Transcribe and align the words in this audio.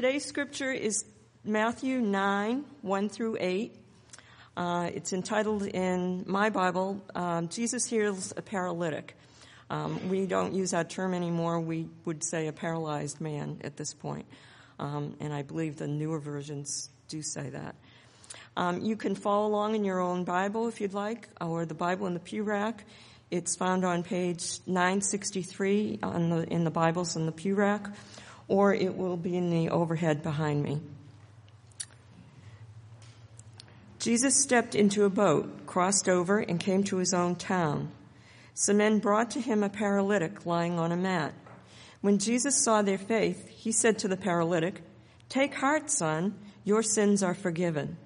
Today's 0.00 0.24
scripture 0.24 0.70
is 0.70 1.04
Matthew 1.42 1.98
9, 1.98 2.64
1 2.82 3.08
through 3.08 3.36
8. 3.40 3.74
Uh, 4.56 4.90
it's 4.94 5.12
entitled 5.12 5.64
in 5.66 6.22
my 6.24 6.50
Bible, 6.50 7.02
um, 7.16 7.48
Jesus 7.48 7.84
Heals 7.86 8.32
a 8.36 8.40
Paralytic. 8.40 9.16
Um, 9.70 10.08
we 10.08 10.26
don't 10.26 10.54
use 10.54 10.70
that 10.70 10.88
term 10.88 11.14
anymore. 11.14 11.58
We 11.58 11.88
would 12.04 12.22
say 12.22 12.46
a 12.46 12.52
paralyzed 12.52 13.20
man 13.20 13.60
at 13.64 13.76
this 13.76 13.92
point. 13.92 14.26
Um, 14.78 15.16
and 15.18 15.32
I 15.32 15.42
believe 15.42 15.78
the 15.78 15.88
newer 15.88 16.20
versions 16.20 16.90
do 17.08 17.20
say 17.20 17.50
that. 17.50 17.74
Um, 18.56 18.80
you 18.82 18.94
can 18.94 19.16
follow 19.16 19.48
along 19.48 19.74
in 19.74 19.84
your 19.84 19.98
own 19.98 20.22
Bible 20.22 20.68
if 20.68 20.80
you'd 20.80 20.94
like, 20.94 21.28
or 21.40 21.66
the 21.66 21.74
Bible 21.74 22.06
in 22.06 22.14
the 22.14 22.20
pew 22.20 22.44
rack. 22.44 22.84
It's 23.32 23.56
found 23.56 23.84
on 23.84 24.04
page 24.04 24.60
963 24.64 25.98
on 26.04 26.30
the, 26.30 26.48
in 26.48 26.62
the 26.62 26.70
Bibles 26.70 27.16
in 27.16 27.26
the 27.26 27.32
pew 27.32 27.56
rack 27.56 27.90
or 28.48 28.74
it 28.74 28.96
will 28.96 29.16
be 29.16 29.36
in 29.36 29.50
the 29.50 29.68
overhead 29.68 30.22
behind 30.22 30.62
me. 30.62 30.80
Jesus 33.98 34.40
stepped 34.40 34.74
into 34.74 35.04
a 35.04 35.10
boat, 35.10 35.66
crossed 35.66 36.08
over, 36.08 36.38
and 36.38 36.58
came 36.58 36.82
to 36.84 36.96
his 36.96 37.12
own 37.12 37.36
town. 37.36 37.90
Some 38.54 38.78
men 38.78 38.98
brought 38.98 39.30
to 39.32 39.40
him 39.40 39.62
a 39.62 39.68
paralytic 39.68 40.46
lying 40.46 40.78
on 40.78 40.92
a 40.92 40.96
mat. 40.96 41.34
When 42.00 42.18
Jesus 42.18 42.62
saw 42.62 42.82
their 42.82 42.98
faith, 42.98 43.48
he 43.48 43.72
said 43.72 43.98
to 43.98 44.08
the 44.08 44.16
paralytic, 44.16 44.82
Take 45.28 45.54
heart, 45.54 45.90
son, 45.90 46.34
your 46.64 46.82
sins 46.82 47.22
are 47.22 47.34
forgiven. 47.34 47.96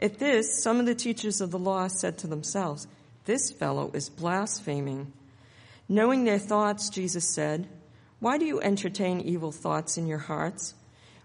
At 0.00 0.18
this, 0.18 0.62
some 0.62 0.78
of 0.78 0.86
the 0.86 0.94
teachers 0.94 1.40
of 1.40 1.50
the 1.50 1.58
law 1.58 1.88
said 1.88 2.16
to 2.18 2.26
themselves, 2.26 2.86
This 3.24 3.50
fellow 3.50 3.90
is 3.92 4.08
blaspheming. 4.08 5.12
Knowing 5.88 6.24
their 6.24 6.38
thoughts, 6.38 6.88
Jesus 6.88 7.34
said, 7.34 7.68
why 8.20 8.38
do 8.38 8.44
you 8.44 8.60
entertain 8.60 9.20
evil 9.20 9.52
thoughts 9.52 9.96
in 9.96 10.06
your 10.06 10.18
hearts? 10.18 10.74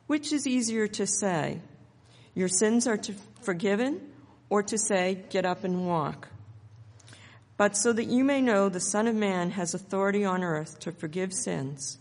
Which 0.05 0.31
is 0.31 0.45
easier 0.45 0.88
to 0.89 1.07
say, 1.07 1.59
Your 2.35 2.47
sins 2.47 2.85
are 2.85 2.99
forgiven, 3.41 4.11
or 4.49 4.61
to 4.63 4.77
say, 4.77 5.23
Get 5.30 5.45
up 5.45 5.64
and 5.64 5.88
walk? 5.88 6.27
But 7.58 7.77
so 7.77 7.94
that 7.94 8.05
you 8.05 8.23
may 8.23 8.41
know 8.41 8.69
the 8.69 8.80
Son 8.80 9.08
of 9.08 9.16
Man 9.16 9.52
has 9.52 9.73
authority 9.73 10.23
on 10.23 10.44
earth 10.44 10.80
to 10.81 10.91
forgive 10.91 11.33
sins. 11.33 11.97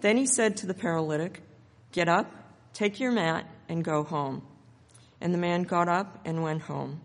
Then 0.00 0.16
he 0.16 0.26
said 0.26 0.56
to 0.58 0.66
the 0.66 0.74
paralytic, 0.74 1.42
Get 1.90 2.08
up, 2.08 2.30
take 2.74 3.00
your 3.00 3.10
mat, 3.10 3.46
and 3.68 3.84
go 3.84 4.04
home. 4.04 4.42
And 5.20 5.34
the 5.34 5.38
man 5.38 5.64
got 5.64 5.88
up 5.88 6.20
and 6.24 6.44
went 6.44 6.62
home. 6.62 7.00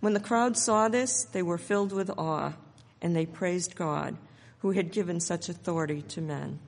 When 0.00 0.12
the 0.12 0.20
crowd 0.20 0.58
saw 0.58 0.88
this, 0.88 1.24
they 1.24 1.42
were 1.42 1.56
filled 1.56 1.92
with 1.92 2.10
awe, 2.18 2.52
and 3.00 3.16
they 3.16 3.24
praised 3.24 3.76
God 3.76 4.18
who 4.62 4.70
had 4.70 4.92
given 4.92 5.18
such 5.18 5.48
authority 5.48 6.02
to 6.02 6.20
men. 6.20 6.60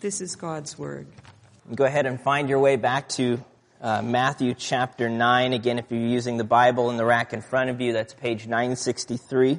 This 0.00 0.20
is 0.20 0.36
God's 0.36 0.78
word. 0.78 1.06
Go 1.74 1.84
ahead 1.84 2.04
and 2.04 2.20
find 2.20 2.50
your 2.50 2.58
way 2.58 2.76
back 2.76 3.08
to 3.10 3.42
uh, 3.80 4.02
Matthew 4.02 4.52
chapter 4.52 5.08
9. 5.08 5.54
Again, 5.54 5.78
if 5.78 5.86
you're 5.90 6.00
using 6.00 6.36
the 6.36 6.44
Bible 6.44 6.90
in 6.90 6.98
the 6.98 7.06
rack 7.06 7.32
in 7.32 7.40
front 7.40 7.70
of 7.70 7.80
you, 7.80 7.94
that's 7.94 8.12
page 8.12 8.46
963. 8.46 9.58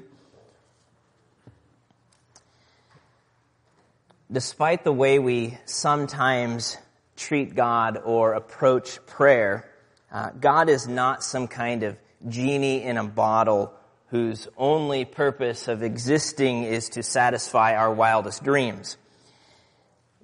Despite 4.32 4.84
the 4.84 4.94
way 4.94 5.18
we 5.18 5.58
sometimes 5.66 6.78
treat 7.18 7.56
God 7.56 8.00
or 8.06 8.34
approach 8.34 9.04
prayer, 9.08 9.68
uh, 10.12 10.30
God 10.40 10.70
is 10.70 10.88
not 10.88 11.24
some 11.24 11.48
kind 11.48 11.82
of 11.82 11.98
genie 12.28 12.84
in 12.84 12.98
a 12.98 13.04
bottle 13.04 13.74
whose 14.12 14.48
only 14.58 15.06
purpose 15.06 15.68
of 15.68 15.84
existing 15.84 16.64
is 16.64 16.90
to 16.90 17.04
satisfy 17.04 17.76
our 17.76 17.94
wildest 17.94 18.44
dreams. 18.44 18.98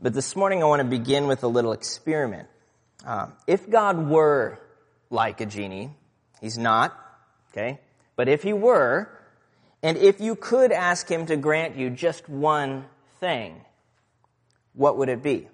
But 0.02 0.14
this 0.14 0.36
morning 0.36 0.64
I 0.64 0.66
want 0.66 0.81
to 0.81 0.88
begin 0.88 1.28
with 1.28 1.44
a 1.44 1.47
little 1.47 1.72
experiment. 1.72 2.47
Uh, 3.06 3.28
if 3.45 3.69
God 3.69 4.09
were 4.09 4.59
like 5.09 5.39
a 5.39 5.45
genie, 5.45 5.91
He's 6.41 6.58
not, 6.58 6.97
okay? 7.52 7.80
But 8.16 8.28
if 8.28 8.41
He 8.41 8.53
were, 8.53 9.09
and 9.84 9.97
if 9.97 10.19
you 10.19 10.35
could 10.35 10.72
ask 10.72 11.07
Him 11.07 11.28
to 11.28 11.38
grant 11.38 11.78
you 11.78 11.91
just 11.91 12.28
one 12.28 12.85
thing, 13.19 13.62
what 14.74 14.97
would 14.97 15.09
it 15.09 15.22
be? 15.22 15.47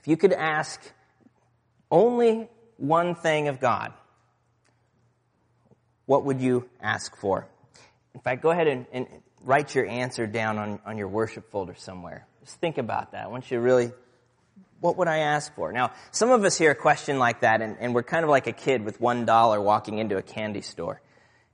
If 0.00 0.08
you 0.08 0.16
could 0.16 0.32
ask 0.32 0.80
only 1.90 2.48
one 2.76 3.14
thing 3.14 3.48
of 3.48 3.60
God, 3.60 3.92
what 6.10 6.24
would 6.24 6.40
you 6.40 6.68
ask 6.82 7.16
for? 7.16 7.46
In 8.14 8.20
fact, 8.20 8.42
go 8.42 8.50
ahead 8.50 8.66
and, 8.66 8.84
and 8.92 9.06
write 9.44 9.76
your 9.76 9.86
answer 9.86 10.26
down 10.26 10.58
on, 10.58 10.80
on 10.84 10.98
your 10.98 11.06
worship 11.06 11.52
folder 11.52 11.76
somewhere. 11.76 12.26
Just 12.42 12.56
think 12.56 12.78
about 12.78 13.12
that. 13.12 13.30
Once 13.30 13.48
you 13.48 13.60
really, 13.60 13.92
what 14.80 14.96
would 14.96 15.06
I 15.06 15.18
ask 15.18 15.54
for? 15.54 15.70
Now, 15.70 15.92
some 16.10 16.32
of 16.32 16.42
us 16.42 16.58
hear 16.58 16.72
a 16.72 16.74
question 16.74 17.20
like 17.20 17.42
that, 17.42 17.62
and, 17.62 17.76
and 17.78 17.94
we're 17.94 18.02
kind 18.02 18.24
of 18.24 18.28
like 18.28 18.48
a 18.48 18.52
kid 18.52 18.84
with 18.84 19.00
one 19.00 19.24
dollar 19.24 19.60
walking 19.60 19.98
into 19.98 20.16
a 20.16 20.22
candy 20.22 20.62
store. 20.62 21.00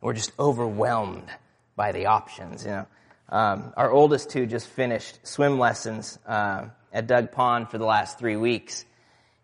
We're 0.00 0.14
just 0.14 0.32
overwhelmed 0.38 1.28
by 1.76 1.92
the 1.92 2.06
options, 2.06 2.64
you 2.64 2.70
know. 2.70 2.86
Um, 3.28 3.74
our 3.76 3.90
oldest 3.90 4.30
two 4.30 4.46
just 4.46 4.68
finished 4.68 5.18
swim 5.22 5.58
lessons 5.58 6.18
uh, 6.26 6.68
at 6.94 7.06
Dug 7.06 7.30
Pond 7.30 7.68
for 7.68 7.76
the 7.76 7.84
last 7.84 8.18
three 8.18 8.36
weeks. 8.36 8.86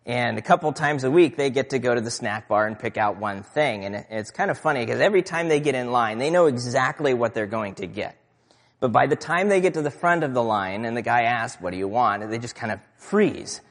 And 0.05 0.37
a 0.37 0.41
couple 0.41 0.71
times 0.73 1.05
a 1.05 1.11
week, 1.11 1.37
they 1.37 1.49
get 1.49 1.69
to 1.69 1.79
go 1.79 1.95
to 1.95 2.01
the 2.01 2.11
snack 2.11 2.49
bar 2.49 2.67
and 2.67 2.77
pick 2.77 2.97
out 2.97 3.17
one 3.17 3.43
thing. 3.43 3.85
And 3.85 4.05
it's 4.09 4.31
kind 4.31 4.51
of 4.51 4.57
funny 4.57 4.85
because 4.85 4.99
every 4.99 5.21
time 5.21 5.47
they 5.47 5.61
get 5.61 5.75
in 5.75 5.91
line, 5.91 6.17
they 6.17 6.29
know 6.29 6.47
exactly 6.47 7.13
what 7.13 7.33
they're 7.33 7.47
going 7.47 7.75
to 7.75 7.87
get. 7.87 8.17
But 8.81 8.91
by 8.91 9.07
the 9.07 9.15
time 9.15 9.47
they 9.47 9.61
get 9.61 9.75
to 9.75 9.81
the 9.81 9.91
front 9.91 10.25
of 10.25 10.33
the 10.33 10.43
line 10.43 10.83
and 10.83 10.97
the 10.97 11.01
guy 11.01 11.21
asks, 11.21 11.61
what 11.61 11.71
do 11.71 11.77
you 11.77 11.87
want? 11.87 12.29
they 12.29 12.37
just 12.37 12.55
kind 12.55 12.73
of 12.73 12.79
freeze. 12.97 13.61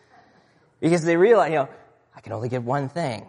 Because 0.81 1.05
they 1.05 1.19
realize, 1.19 1.51
you 1.51 1.57
know, 1.57 1.69
I 2.17 2.23
can 2.23 2.33
only 2.33 2.49
get 2.49 2.63
one 2.63 2.89
thing. 2.89 3.27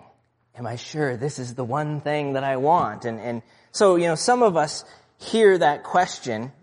Am 0.56 0.66
I 0.66 0.78
sure 0.78 1.18
this 1.18 1.40
is 1.40 1.56
the 1.56 1.66
one 1.66 2.00
thing 2.00 2.34
that 2.34 2.44
I 2.46 2.56
want? 2.56 3.03
And, 3.03 3.20
and 3.20 3.41
so, 3.74 3.97
you 3.97 4.08
know, 4.08 4.16
some 4.16 4.44
of 4.44 4.56
us 4.56 4.85
hear 5.18 5.58
that 5.58 5.84
question, 5.84 6.53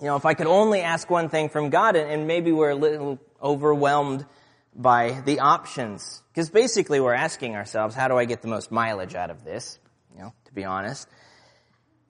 you 0.00 0.06
know, 0.06 0.16
if 0.16 0.26
I 0.26 0.34
could 0.34 0.48
only 0.48 0.80
ask 0.80 1.08
one 1.08 1.28
thing 1.28 1.48
from 1.48 1.70
God, 1.70 1.94
and, 1.94 2.10
and 2.10 2.26
maybe 2.26 2.50
we're 2.50 2.70
a 2.70 2.74
little 2.74 3.20
overwhelmed 3.40 4.26
by 4.74 5.22
the 5.24 5.40
options. 5.40 6.22
Because 6.32 6.50
basically 6.50 7.00
we're 7.00 7.14
asking 7.14 7.54
ourselves, 7.54 7.94
how 7.94 8.08
do 8.08 8.16
I 8.16 8.24
get 8.24 8.42
the 8.42 8.48
most 8.48 8.70
mileage 8.70 9.14
out 9.14 9.30
of 9.30 9.44
this? 9.44 9.78
You 10.12 10.22
know, 10.22 10.34
to 10.46 10.52
be 10.52 10.64
honest. 10.64 11.08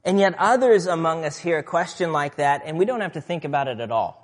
And 0.05 0.19
yet 0.19 0.35
others 0.39 0.87
among 0.87 1.25
us 1.25 1.39
hear 1.39 1.59
a 1.59 1.63
question 1.63 2.13
like 2.13 2.37
that 2.37 2.63
and 2.65 2.79
we 2.79 2.85
don't 2.85 3.01
have 3.01 3.15
to 3.15 3.21
think 3.21 3.45
about 3.45 3.69
it 3.69 3.81
at 3.81 3.91
all. 3.91 4.21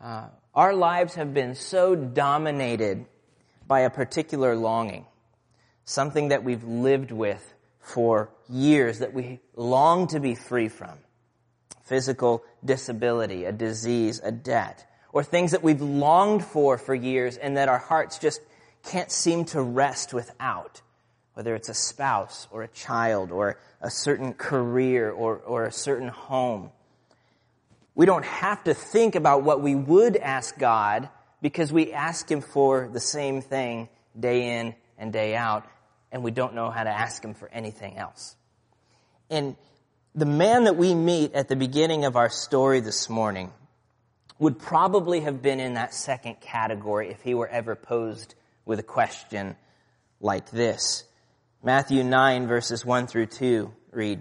Uh, 0.00 0.28
our 0.54 0.74
lives 0.74 1.14
have 1.14 1.32
been 1.32 1.54
so 1.54 1.94
dominated 1.94 3.06
by 3.66 3.80
a 3.80 3.90
particular 3.90 4.54
longing. 4.54 5.06
Something 5.84 6.28
that 6.28 6.44
we've 6.44 6.64
lived 6.64 7.10
with 7.10 7.54
for 7.80 8.30
years 8.48 8.98
that 8.98 9.14
we 9.14 9.40
long 9.56 10.06
to 10.08 10.20
be 10.20 10.34
free 10.34 10.68
from. 10.68 10.98
Physical 11.84 12.44
disability, 12.64 13.44
a 13.44 13.52
disease, 13.52 14.20
a 14.22 14.30
debt 14.30 14.86
or 15.12 15.22
things 15.22 15.50
that 15.50 15.62
we've 15.62 15.82
longed 15.82 16.44
for 16.44 16.78
for 16.78 16.94
years 16.94 17.36
and 17.36 17.56
that 17.56 17.68
our 17.68 17.78
hearts 17.78 18.18
just 18.18 18.40
can't 18.84 19.10
seem 19.10 19.44
to 19.44 19.60
rest 19.60 20.12
without, 20.12 20.80
whether 21.34 21.54
it's 21.54 21.68
a 21.68 21.74
spouse 21.74 22.48
or 22.50 22.62
a 22.62 22.68
child 22.68 23.30
or 23.30 23.58
a 23.80 23.90
certain 23.90 24.32
career 24.32 25.10
or, 25.10 25.36
or 25.36 25.64
a 25.64 25.72
certain 25.72 26.08
home. 26.08 26.70
We 27.94 28.06
don't 28.06 28.24
have 28.24 28.64
to 28.64 28.74
think 28.74 29.14
about 29.14 29.42
what 29.42 29.60
we 29.60 29.74
would 29.74 30.16
ask 30.16 30.58
God 30.58 31.08
because 31.42 31.72
we 31.72 31.92
ask 31.92 32.30
Him 32.30 32.40
for 32.40 32.88
the 32.90 33.00
same 33.00 33.42
thing 33.42 33.88
day 34.18 34.58
in 34.58 34.74
and 34.96 35.12
day 35.12 35.34
out, 35.34 35.66
and 36.10 36.22
we 36.22 36.30
don't 36.30 36.54
know 36.54 36.70
how 36.70 36.84
to 36.84 36.90
ask 36.90 37.22
Him 37.22 37.34
for 37.34 37.48
anything 37.48 37.98
else. 37.98 38.36
And 39.28 39.56
the 40.14 40.26
man 40.26 40.64
that 40.64 40.76
we 40.76 40.94
meet 40.94 41.34
at 41.34 41.48
the 41.48 41.56
beginning 41.56 42.04
of 42.04 42.16
our 42.16 42.30
story 42.30 42.80
this 42.80 43.10
morning 43.10 43.50
would 44.42 44.58
probably 44.58 45.20
have 45.20 45.40
been 45.40 45.60
in 45.60 45.74
that 45.74 45.94
second 45.94 46.40
category 46.40 47.10
if 47.10 47.22
he 47.22 47.32
were 47.32 47.46
ever 47.46 47.76
posed 47.76 48.34
with 48.64 48.80
a 48.80 48.82
question 48.82 49.54
like 50.20 50.50
this. 50.50 51.04
Matthew 51.62 52.02
9 52.02 52.48
verses 52.48 52.84
1 52.84 53.06
through 53.06 53.26
2 53.26 53.72
read, 53.92 54.20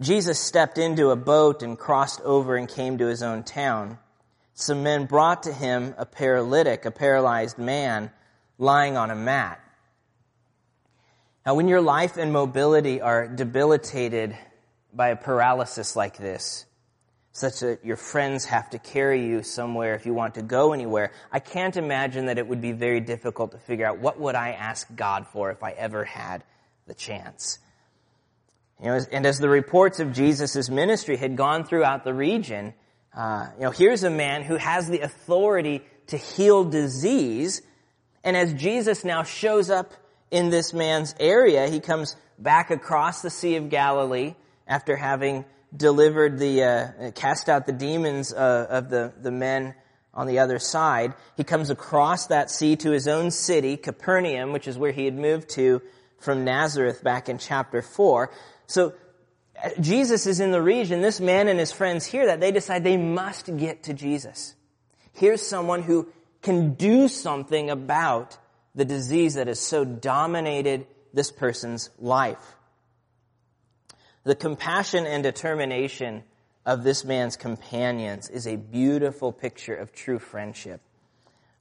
Jesus 0.00 0.40
stepped 0.40 0.78
into 0.78 1.10
a 1.10 1.16
boat 1.16 1.62
and 1.62 1.78
crossed 1.78 2.22
over 2.22 2.56
and 2.56 2.66
came 2.66 2.96
to 2.96 3.06
his 3.06 3.22
own 3.22 3.42
town. 3.42 3.98
Some 4.54 4.82
men 4.82 5.04
brought 5.04 5.42
to 5.42 5.52
him 5.52 5.94
a 5.98 6.06
paralytic, 6.06 6.86
a 6.86 6.90
paralyzed 6.90 7.58
man, 7.58 8.10
lying 8.56 8.96
on 8.96 9.10
a 9.10 9.14
mat. 9.14 9.60
Now, 11.44 11.54
when 11.54 11.68
your 11.68 11.82
life 11.82 12.16
and 12.16 12.32
mobility 12.32 13.02
are 13.02 13.28
debilitated 13.28 14.34
by 14.94 15.08
a 15.08 15.16
paralysis 15.16 15.96
like 15.96 16.16
this, 16.16 16.64
such 17.34 17.60
that 17.60 17.84
your 17.84 17.96
friends 17.96 18.44
have 18.44 18.70
to 18.70 18.78
carry 18.78 19.26
you 19.26 19.42
somewhere 19.42 19.96
if 19.96 20.06
you 20.06 20.14
want 20.14 20.36
to 20.36 20.42
go 20.42 20.72
anywhere. 20.72 21.10
I 21.32 21.40
can't 21.40 21.76
imagine 21.76 22.26
that 22.26 22.38
it 22.38 22.46
would 22.46 22.60
be 22.60 22.70
very 22.70 23.00
difficult 23.00 23.50
to 23.50 23.58
figure 23.58 23.84
out 23.84 23.98
what 23.98 24.20
would 24.20 24.36
I 24.36 24.50
ask 24.52 24.86
God 24.94 25.26
for 25.26 25.50
if 25.50 25.60
I 25.64 25.72
ever 25.72 26.04
had 26.04 26.44
the 26.86 26.94
chance. 26.94 27.58
You 28.80 28.86
know, 28.86 29.00
and 29.10 29.26
as 29.26 29.40
the 29.40 29.48
reports 29.48 29.98
of 29.98 30.12
Jesus' 30.12 30.70
ministry 30.70 31.16
had 31.16 31.36
gone 31.36 31.64
throughout 31.64 32.04
the 32.04 32.14
region, 32.14 32.72
uh, 33.12 33.48
you 33.56 33.64
know, 33.64 33.70
here's 33.72 34.04
a 34.04 34.10
man 34.10 34.44
who 34.44 34.54
has 34.54 34.88
the 34.88 35.00
authority 35.00 35.82
to 36.06 36.16
heal 36.16 36.62
disease. 36.62 37.62
And 38.22 38.36
as 38.36 38.54
Jesus 38.54 39.04
now 39.04 39.24
shows 39.24 39.70
up 39.70 39.92
in 40.30 40.50
this 40.50 40.72
man's 40.72 41.16
area, 41.18 41.66
he 41.66 41.80
comes 41.80 42.14
back 42.38 42.70
across 42.70 43.22
the 43.22 43.30
Sea 43.30 43.56
of 43.56 43.70
Galilee 43.70 44.36
after 44.68 44.94
having 44.94 45.44
delivered 45.76 46.38
the, 46.38 46.62
uh, 46.62 47.10
cast 47.12 47.48
out 47.48 47.66
the 47.66 47.72
demons 47.72 48.32
uh, 48.32 48.66
of 48.68 48.90
the, 48.90 49.12
the 49.20 49.30
men 49.30 49.74
on 50.12 50.26
the 50.26 50.38
other 50.38 50.58
side. 50.58 51.14
He 51.36 51.44
comes 51.44 51.70
across 51.70 52.28
that 52.28 52.50
sea 52.50 52.76
to 52.76 52.90
his 52.90 53.08
own 53.08 53.30
city, 53.30 53.76
Capernaum, 53.76 54.52
which 54.52 54.68
is 54.68 54.78
where 54.78 54.92
he 54.92 55.04
had 55.04 55.16
moved 55.16 55.50
to 55.50 55.82
from 56.18 56.44
Nazareth 56.44 57.02
back 57.02 57.28
in 57.28 57.38
chapter 57.38 57.82
4. 57.82 58.30
So 58.66 58.94
uh, 59.62 59.70
Jesus 59.80 60.26
is 60.26 60.40
in 60.40 60.52
the 60.52 60.62
region. 60.62 61.02
This 61.02 61.20
man 61.20 61.48
and 61.48 61.58
his 61.58 61.72
friends 61.72 62.06
hear 62.06 62.26
that. 62.26 62.40
They 62.40 62.52
decide 62.52 62.84
they 62.84 62.96
must 62.96 63.54
get 63.56 63.84
to 63.84 63.94
Jesus. 63.94 64.54
Here's 65.12 65.42
someone 65.42 65.82
who 65.82 66.08
can 66.42 66.74
do 66.74 67.08
something 67.08 67.70
about 67.70 68.38
the 68.74 68.84
disease 68.84 69.34
that 69.34 69.46
has 69.46 69.60
so 69.60 69.84
dominated 69.84 70.86
this 71.12 71.30
person's 71.30 71.90
life. 71.98 72.56
The 74.24 74.34
compassion 74.34 75.04
and 75.06 75.22
determination 75.22 76.22
of 76.64 76.82
this 76.82 77.04
man's 77.04 77.36
companions 77.36 78.30
is 78.30 78.46
a 78.46 78.56
beautiful 78.56 79.32
picture 79.32 79.74
of 79.74 79.92
true 79.92 80.18
friendship. 80.18 80.80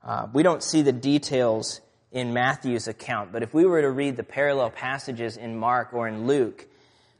Uh, 0.01 0.27
we 0.31 0.43
don't 0.43 0.63
see 0.63 0.81
the 0.81 0.93
details 0.93 1.81
in 2.13 2.31
Matthew's 2.33 2.87
account, 2.87 3.33
but 3.33 3.43
if 3.43 3.53
we 3.53 3.65
were 3.65 3.81
to 3.81 3.91
read 3.91 4.15
the 4.15 4.23
parallel 4.23 4.69
passages 4.69 5.35
in 5.35 5.57
Mark 5.57 5.93
or 5.93 6.07
in 6.07 6.25
Luke, 6.25 6.65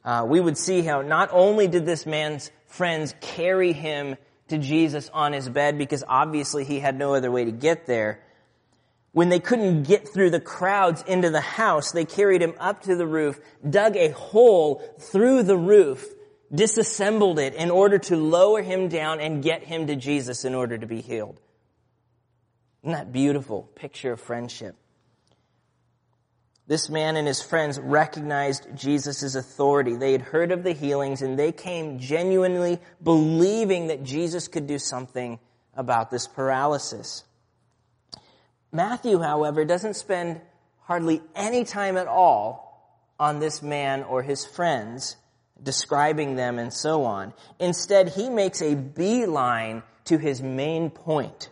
uh, 0.05 0.25
we 0.25 0.39
would 0.39 0.57
see 0.57 0.81
how 0.81 1.01
not 1.01 1.29
only 1.33 1.67
did 1.67 1.85
this 1.85 2.05
man's 2.05 2.49
friends 2.67 3.13
carry 3.19 3.73
him 3.73 4.15
to 4.47 4.57
Jesus 4.57 5.09
on 5.13 5.33
his 5.33 5.49
bed 5.49 5.77
because 5.77 6.05
obviously 6.07 6.63
he 6.63 6.79
had 6.79 6.97
no 6.97 7.15
other 7.15 7.31
way 7.31 7.43
to 7.43 7.51
get 7.51 7.85
there, 7.85 8.21
when 9.13 9.29
they 9.29 9.39
couldn't 9.39 9.83
get 9.83 10.07
through 10.07 10.31
the 10.31 10.39
crowds 10.39 11.03
into 11.07 11.29
the 11.29 11.39
house, 11.39 11.91
they 11.91 12.03
carried 12.03 12.41
him 12.41 12.55
up 12.59 12.81
to 12.83 12.95
the 12.95 13.05
roof, 13.05 13.39
dug 13.67 13.95
a 13.95 14.09
hole 14.09 14.83
through 14.99 15.43
the 15.43 15.57
roof, 15.57 16.05
disassembled 16.53 17.37
it 17.37 17.53
in 17.53 17.69
order 17.69 17.99
to 17.99 18.17
lower 18.17 18.63
him 18.63 18.89
down 18.89 19.19
and 19.19 19.43
get 19.43 19.63
him 19.63 19.85
to 19.87 19.95
Jesus 19.95 20.45
in 20.45 20.55
order 20.55 20.79
to 20.79 20.87
be 20.87 20.99
healed. 20.99 21.39
Isn't 22.81 22.93
that 22.93 23.13
beautiful 23.13 23.69
picture 23.75 24.13
of 24.13 24.19
friendship? 24.19 24.75
This 26.65 26.89
man 26.89 27.15
and 27.15 27.27
his 27.27 27.41
friends 27.41 27.79
recognized 27.79 28.67
Jesus' 28.75 29.35
authority. 29.35 29.95
They 29.95 30.13
had 30.13 30.21
heard 30.21 30.51
of 30.51 30.63
the 30.63 30.73
healings 30.73 31.21
and 31.21 31.37
they 31.37 31.51
came 31.51 31.99
genuinely 31.99 32.79
believing 33.03 33.87
that 33.87 34.03
Jesus 34.03 34.47
could 34.47 34.65
do 34.65 34.79
something 34.79 35.39
about 35.75 36.09
this 36.09 36.25
paralysis. 36.25 37.23
Matthew, 38.73 39.19
however, 39.19 39.63
doesn't 39.63 39.93
spend 39.95 40.41
hardly 40.81 41.21
any 41.35 41.63
time 41.63 41.95
at 41.95 42.07
all 42.07 42.99
on 43.19 43.39
this 43.39 43.61
man 43.61 44.03
or 44.03 44.23
his 44.23 44.45
friends, 44.45 45.15
describing 45.61 46.35
them 46.35 46.57
and 46.57 46.73
so 46.73 47.05
on. 47.05 47.33
Instead, 47.59 48.09
he 48.09 48.29
makes 48.29 48.61
a 48.61 48.75
beeline 48.75 49.83
to 50.05 50.17
his 50.17 50.41
main 50.41 50.89
point, 50.89 51.49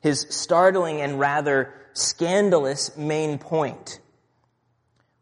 his 0.00 0.26
startling 0.28 1.00
and 1.00 1.18
rather 1.18 1.72
scandalous 1.94 2.96
main 2.96 3.38
point. 3.38 3.98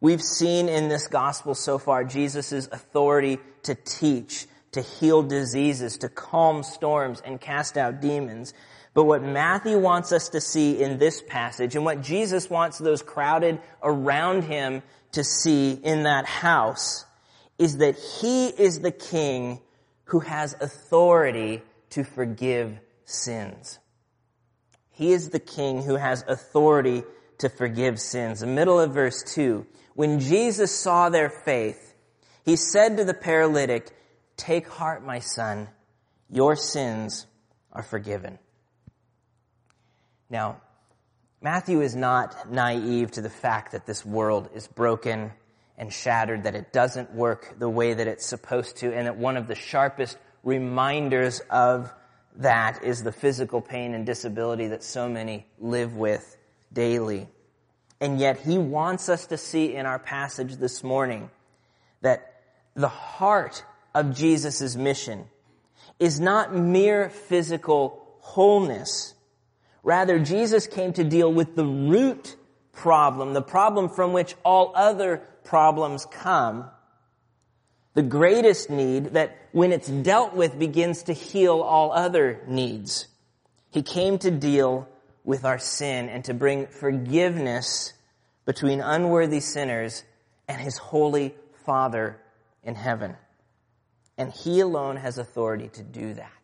We've 0.01 0.23
seen 0.23 0.69
in 0.69 0.89
this 0.89 1.07
gospel 1.07 1.55
so 1.55 1.79
far 1.79 2.05
Jesus' 2.05 2.67
authority 2.67 3.39
to 3.63 3.75
teach, 3.75 4.47
to 4.73 4.83
heal 4.83 5.23
diseases, 5.23 5.99
to 5.99 6.09
calm 6.09 6.63
storms 6.63 7.23
and 7.25 7.41
cast 7.41 7.77
out 7.77 8.01
demons. 8.01 8.55
But 8.99 9.05
what 9.05 9.23
Matthew 9.23 9.79
wants 9.79 10.11
us 10.11 10.31
to 10.31 10.41
see 10.41 10.83
in 10.83 10.99
this 10.99 11.23
passage 11.23 11.77
and 11.77 11.85
what 11.85 12.03
Jesus 12.03 12.51
wants 12.51 12.79
those 12.79 13.01
crowded 13.01 13.61
around 13.81 14.43
him 14.43 14.83
to 15.13 15.23
see 15.23 15.71
in 15.71 16.03
that 16.03 16.27
house 16.27 17.05
is 17.61 17.77
that 17.77 17.95
he 17.97 18.49
is 18.49 18.81
the 18.81 18.91
king 18.91 19.61
who 20.07 20.19
has 20.19 20.57
authority 20.61 21.63
to 21.91 22.03
forgive 22.03 22.81
sins. 23.05 23.79
He 24.91 25.13
is 25.13 25.29
the 25.29 25.39
king 25.39 25.85
who 25.85 25.95
has 25.95 26.25
authority 26.27 27.05
to 27.39 27.49
forgive 27.49 28.01
sins. 28.01 28.41
The 28.41 28.49
middle 28.49 28.81
of 28.81 28.95
verse 28.95 29.23
2. 29.33 29.65
When 29.95 30.19
Jesus 30.19 30.75
saw 30.75 31.09
their 31.09 31.31
faith, 31.31 31.95
he 32.45 32.57
said 32.57 32.97
to 32.97 33.05
the 33.05 33.15
paralytic, 33.15 33.91
Take 34.37 34.67
heart, 34.67 35.07
my 35.07 35.21
son, 35.21 35.69
your 36.29 36.57
sins 36.57 37.29
are 37.73 37.85
forgiven. 37.85 38.41
Now, 40.31 40.61
Matthew 41.41 41.81
is 41.81 41.95
not 41.95 42.51
naive 42.51 43.13
to 43.13 43.23
the 43.23 43.31
fact 43.31 43.73
that 43.73 43.87
this 43.87 44.05
world 44.05 44.51
is 44.55 44.67
broken 44.67 45.33
and 45.77 45.93
shattered, 45.93 46.43
that 46.45 46.55
it 46.55 46.73
doesn't 46.73 47.15
work 47.15 47.59
the 47.59 47.69
way 47.69 47.95
that 47.95 48.07
it's 48.07 48.27
supposed 48.27 48.79
to, 48.79 48.93
and 48.93 49.07
that 49.07 49.17
one 49.17 49.37
of 49.37 49.47
the 49.47 49.55
sharpest 49.55 50.19
reminders 50.43 51.41
of 51.51 51.93
that 52.37 52.85
is 52.85 53.03
the 53.03 53.13
physical 53.13 53.61
pain 53.61 53.95
and 53.95 54.05
disability 54.05 54.69
that 54.69 54.83
so 54.83 55.09
many 55.09 55.47
live 55.59 55.95
with 55.95 56.37
daily. 56.73 57.29
And 58.01 58.21
yet 58.21 58.41
he 58.41 58.59
wants 58.59 59.09
us 59.09 59.27
to 59.27 59.37
see 59.37 59.75
in 59.75 59.87
our 59.87 59.99
passage 59.99 60.57
this 60.57 60.85
morning 60.85 61.31
that 62.01 62.43
the 62.75 62.89
heart 62.89 63.65
of 63.95 64.15
Jesus' 64.15 64.77
mission 64.77 65.27
is 65.99 66.21
not 66.21 66.55
mere 66.55 67.11
physical 67.11 68.05
wholeness, 68.21 69.15
Rather, 69.89 70.19
Jesus 70.19 70.67
came 70.67 70.93
to 70.93 71.03
deal 71.03 71.33
with 71.33 71.57
the 71.57 71.65
root 71.65 72.37
problem, 72.75 73.33
the 73.33 73.41
problem 73.41 73.89
from 73.89 74.13
which 74.13 74.35
all 74.45 74.71
other 74.75 75.23
problems 75.45 76.05
come. 76.05 76.69
The 77.95 78.03
greatest 78.03 78.69
need 78.69 79.15
that 79.15 79.39
when 79.53 79.73
it's 79.73 79.89
dealt 79.89 80.35
with 80.35 80.59
begins 80.59 81.05
to 81.05 81.15
heal 81.15 81.61
all 81.61 81.91
other 81.91 82.43
needs. 82.47 83.07
He 83.71 83.81
came 83.81 84.19
to 84.19 84.31
deal 84.31 84.87
with 85.25 85.47
our 85.47 85.59
sin 85.59 86.11
and 86.11 86.23
to 86.27 86.35
bring 86.35 86.67
forgiveness 86.67 87.95
between 88.45 88.83
unworthy 88.83 89.41
sinners 89.41 90.05
and 90.47 90.61
his 90.61 90.77
holy 90.77 91.35
Father 91.65 92.21
in 92.63 92.75
heaven. 92.75 93.17
And 94.19 94.35
he 94.35 94.61
alone 94.61 94.97
has 94.97 95.17
authority 95.17 95.69
to 95.69 95.83
do 95.83 96.13
that. 96.13 96.38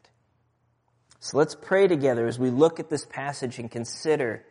So 1.25 1.39
let's 1.39 1.55
pray 1.55 1.89
together 1.89 2.27
as 2.27 2.39
we 2.39 2.51
look 2.51 2.81
at 2.81 2.91
this 2.91 3.07
passage 3.07 3.59
and 3.59 3.71
consider 3.71 4.45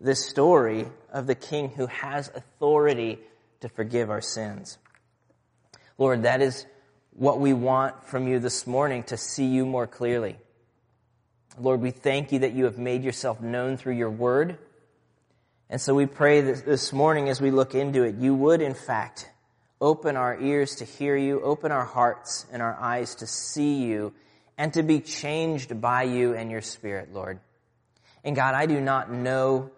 this 0.00 0.28
story 0.28 0.88
of 1.12 1.28
the 1.28 1.36
King 1.36 1.68
who 1.68 1.86
has 1.86 2.28
authority 2.34 3.20
to 3.60 3.68
forgive 3.68 4.10
our 4.10 4.20
sins. 4.20 4.78
Lord, 5.96 6.24
that 6.24 6.42
is 6.42 6.66
what 7.12 7.38
we 7.38 7.52
want 7.52 8.04
from 8.04 8.26
you 8.26 8.40
this 8.40 8.66
morning 8.66 9.04
to 9.04 9.16
see 9.16 9.46
you 9.46 9.64
more 9.64 9.86
clearly. 9.86 10.38
Lord, 11.56 11.80
we 11.80 11.92
thank 11.92 12.32
you 12.32 12.40
that 12.40 12.52
you 12.52 12.64
have 12.64 12.78
made 12.78 13.04
yourself 13.04 13.40
known 13.40 13.76
through 13.76 13.94
your 13.94 14.10
word. 14.10 14.58
And 15.70 15.80
so 15.80 15.94
we 15.94 16.06
pray 16.06 16.40
that 16.40 16.66
this 16.66 16.92
morning 16.92 17.28
as 17.28 17.40
we 17.40 17.52
look 17.52 17.76
into 17.76 18.02
it, 18.02 18.16
you 18.16 18.34
would 18.34 18.60
in 18.60 18.74
fact 18.74 19.30
open 19.80 20.16
our 20.16 20.36
ears 20.40 20.74
to 20.76 20.84
hear 20.84 21.16
you, 21.16 21.40
open 21.42 21.70
our 21.70 21.84
hearts 21.84 22.44
and 22.50 22.60
our 22.60 22.74
eyes 22.74 23.14
to 23.14 23.28
see 23.28 23.84
you 23.84 24.12
and 24.58 24.72
to 24.74 24.82
be 24.82 25.00
changed 25.00 25.80
by 25.80 26.04
you 26.04 26.34
and 26.34 26.50
your 26.50 26.62
spirit, 26.62 27.12
Lord. 27.12 27.40
And 28.24 28.34
God, 28.34 28.54
I 28.54 28.66
do 28.66 28.80
not 28.80 29.10
know 29.10 29.70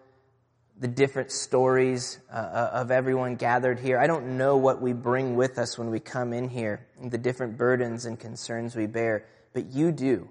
the 0.79 0.87
different 0.87 1.31
stories 1.31 2.19
uh, 2.31 2.35
uh, 2.35 2.69
of 2.73 2.91
everyone 2.91 3.35
gathered 3.35 3.79
here. 3.79 3.99
I 3.99 4.07
don't 4.07 4.37
know 4.37 4.55
what 4.55 4.81
we 4.81 4.93
bring 4.93 5.35
with 5.35 5.59
us 5.59 5.77
when 5.77 5.89
we 5.89 5.99
come 5.99 6.31
in 6.31 6.47
here, 6.47 6.87
the 7.03 7.17
different 7.17 7.57
burdens 7.57 8.05
and 8.05 8.17
concerns 8.17 8.75
we 8.75 8.87
bear, 8.87 9.25
but 9.53 9.71
you 9.73 9.91
do. 9.91 10.29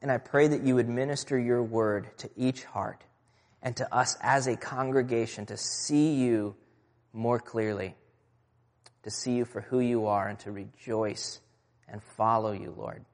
And 0.00 0.12
I 0.12 0.18
pray 0.18 0.46
that 0.48 0.62
you 0.62 0.76
would 0.76 0.88
minister 0.88 1.38
your 1.38 1.62
word 1.62 2.06
to 2.18 2.30
each 2.36 2.62
heart 2.64 3.02
and 3.62 3.76
to 3.78 3.94
us 3.94 4.16
as 4.20 4.46
a 4.46 4.56
congregation 4.56 5.46
to 5.46 5.56
see 5.56 6.14
you 6.14 6.54
more 7.12 7.40
clearly, 7.40 7.96
to 9.02 9.10
see 9.10 9.32
you 9.32 9.44
for 9.44 9.62
who 9.62 9.80
you 9.80 10.06
are 10.06 10.28
and 10.28 10.38
to 10.40 10.52
rejoice 10.52 11.40
and 11.88 12.02
follow 12.16 12.52
you, 12.52 12.72
Lord. 12.76 13.04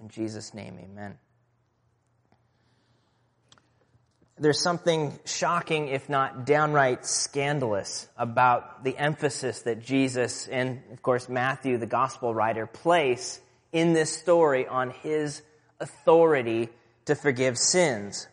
In 0.00 0.08
Jesus' 0.08 0.54
name, 0.54 0.78
amen. 0.82 1.18
There's 4.38 4.60
something 4.60 5.18
shocking, 5.24 5.88
if 5.88 6.10
not 6.10 6.44
downright 6.44 7.06
scandalous, 7.06 8.06
about 8.18 8.84
the 8.84 8.96
emphasis 8.98 9.62
that 9.62 9.82
Jesus 9.82 10.46
and, 10.46 10.82
of 10.92 11.00
course, 11.02 11.28
Matthew, 11.30 11.78
the 11.78 11.86
gospel 11.86 12.34
writer, 12.34 12.66
place 12.66 13.40
in 13.72 13.94
this 13.94 14.12
story 14.14 14.66
on 14.66 14.90
his 14.90 15.40
authority 15.80 16.68
to 17.06 17.14
forgive 17.14 17.56
sins. 17.56 18.28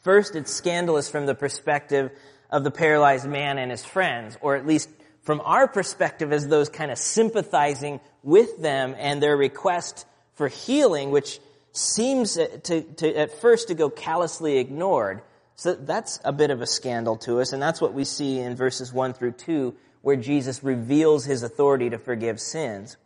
First, 0.00 0.34
it's 0.34 0.52
scandalous 0.52 1.10
from 1.10 1.26
the 1.26 1.34
perspective 1.34 2.10
of 2.50 2.64
the 2.64 2.70
paralyzed 2.70 3.28
man 3.28 3.58
and 3.58 3.70
his 3.70 3.84
friends, 3.84 4.38
or 4.40 4.56
at 4.56 4.66
least 4.66 4.88
from 5.22 5.42
our 5.44 5.68
perspective 5.68 6.32
as 6.32 6.48
those 6.48 6.68
kind 6.68 6.90
of 6.90 6.98
sympathizing 6.98 8.00
with 8.22 8.60
them 8.62 8.94
and 8.98 9.22
their 9.22 9.36
request 9.36 10.06
for 10.42 10.48
healing, 10.48 11.12
which 11.12 11.38
seems 11.70 12.34
to, 12.34 12.82
to, 12.82 13.14
at 13.14 13.40
first 13.40 13.68
to 13.68 13.74
go 13.74 13.88
callously 13.88 14.58
ignored. 14.58 15.22
So 15.54 15.76
that's 15.76 16.18
a 16.24 16.32
bit 16.32 16.50
of 16.50 16.60
a 16.60 16.66
scandal 16.66 17.16
to 17.18 17.40
us, 17.40 17.52
and 17.52 17.62
that's 17.62 17.80
what 17.80 17.94
we 17.94 18.02
see 18.02 18.40
in 18.40 18.56
verses 18.56 18.92
1 18.92 19.12
through 19.12 19.34
2, 19.34 19.72
where 20.00 20.16
Jesus 20.16 20.64
reveals 20.64 21.24
his 21.24 21.44
authority 21.44 21.90
to 21.90 21.98
forgive 21.98 22.40
sins. 22.40 22.96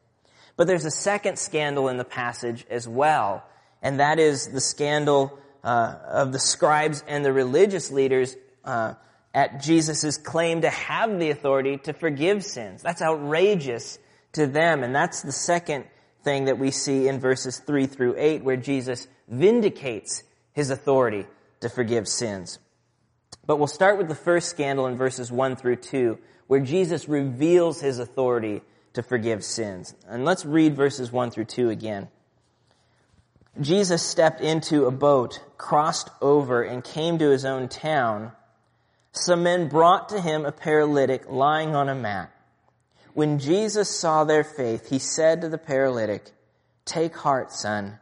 But 0.57 0.67
there's 0.67 0.87
a 0.87 0.91
second 0.91 1.39
scandal 1.39 1.91
in 1.91 1.99
the 1.99 2.07
passage 2.07 2.65
as 2.71 2.89
well, 2.89 3.45
and 3.83 4.01
that 4.01 4.19
is 4.19 4.49
the 4.49 4.63
scandal 4.63 5.39
uh, 5.63 5.95
of 6.09 6.33
the 6.33 6.39
scribes 6.39 7.05
and 7.07 7.23
the 7.23 7.35
religious 7.35 7.91
leaders 7.91 8.35
uh, 8.65 8.95
at 9.35 9.61
Jesus' 9.61 10.17
claim 10.17 10.63
to 10.63 10.71
have 10.71 11.19
the 11.19 11.29
authority 11.29 11.77
to 11.77 11.93
forgive 11.93 12.43
sins. 12.47 12.81
That's 12.81 13.03
outrageous 13.03 13.99
to 14.33 14.47
them, 14.47 14.83
and 14.83 14.95
that's 14.95 15.21
the 15.21 15.33
second 15.33 15.85
thing 16.27 16.47
that 16.47 16.59
we 16.59 16.73
see 16.73 17.07
in 17.07 17.21
verses 17.21 17.61
3 17.61 17.87
through 17.87 18.17
8, 18.19 18.43
where 18.43 18.57
Jesus 18.57 19.07
vindicates 19.29 20.25
his 20.53 20.71
authority 20.71 21.25
to 21.61 21.69
forgive 21.69 22.09
sins. 22.09 22.59
But 23.47 23.59
we'll 23.59 23.69
start 23.69 23.97
with 23.97 24.09
the 24.09 24.17
first 24.17 24.49
scandal 24.49 24.89
in 24.89 24.97
verses 24.97 25.31
1 25.31 25.55
through 25.55 25.77
2, 25.77 26.19
where 26.49 26.59
Jesus 26.59 27.09
reveals 27.09 27.81
his 27.81 28.01
authority 28.01 28.63
to 28.95 29.05
forgive 29.05 29.45
sins. 29.45 29.95
And 30.09 30.25
let's 30.25 30.45
read 30.45 30.75
verses 30.75 31.13
1 31.13 31.31
through 31.31 31.45
2 31.45 31.71
again. 31.71 32.09
Jesus 33.61 34.03
stepped 34.03 34.41
into 34.41 34.87
a 34.87 34.91
boat, 34.91 35.41
crossed 35.57 36.11
over, 36.21 36.61
and 36.61 36.83
came 36.83 37.19
to 37.19 37.31
his 37.31 37.45
own 37.45 37.69
town. 37.69 38.33
Some 39.13 39.45
men 39.45 39.69
brought 39.69 40.09
to 40.09 40.21
him 40.21 40.45
a 40.45 40.51
paralytic 40.51 41.31
lying 41.31 41.77
on 41.77 41.89
a 41.89 41.95
mat. 41.95 42.33
When 43.17 43.39
Jesus 43.39 43.89
saw 43.89 44.25
their 44.25 44.45
faith, 44.45 44.91
he 44.91 44.99
said 44.99 45.41
to 45.41 45.49
the 45.49 45.57
paralytic, 45.57 46.33
Take 46.85 47.17
heart, 47.17 47.51
son, 47.51 47.99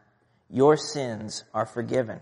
your 0.49 0.75
sins 0.75 1.45
are 1.53 1.65
forgiven. 1.65 2.19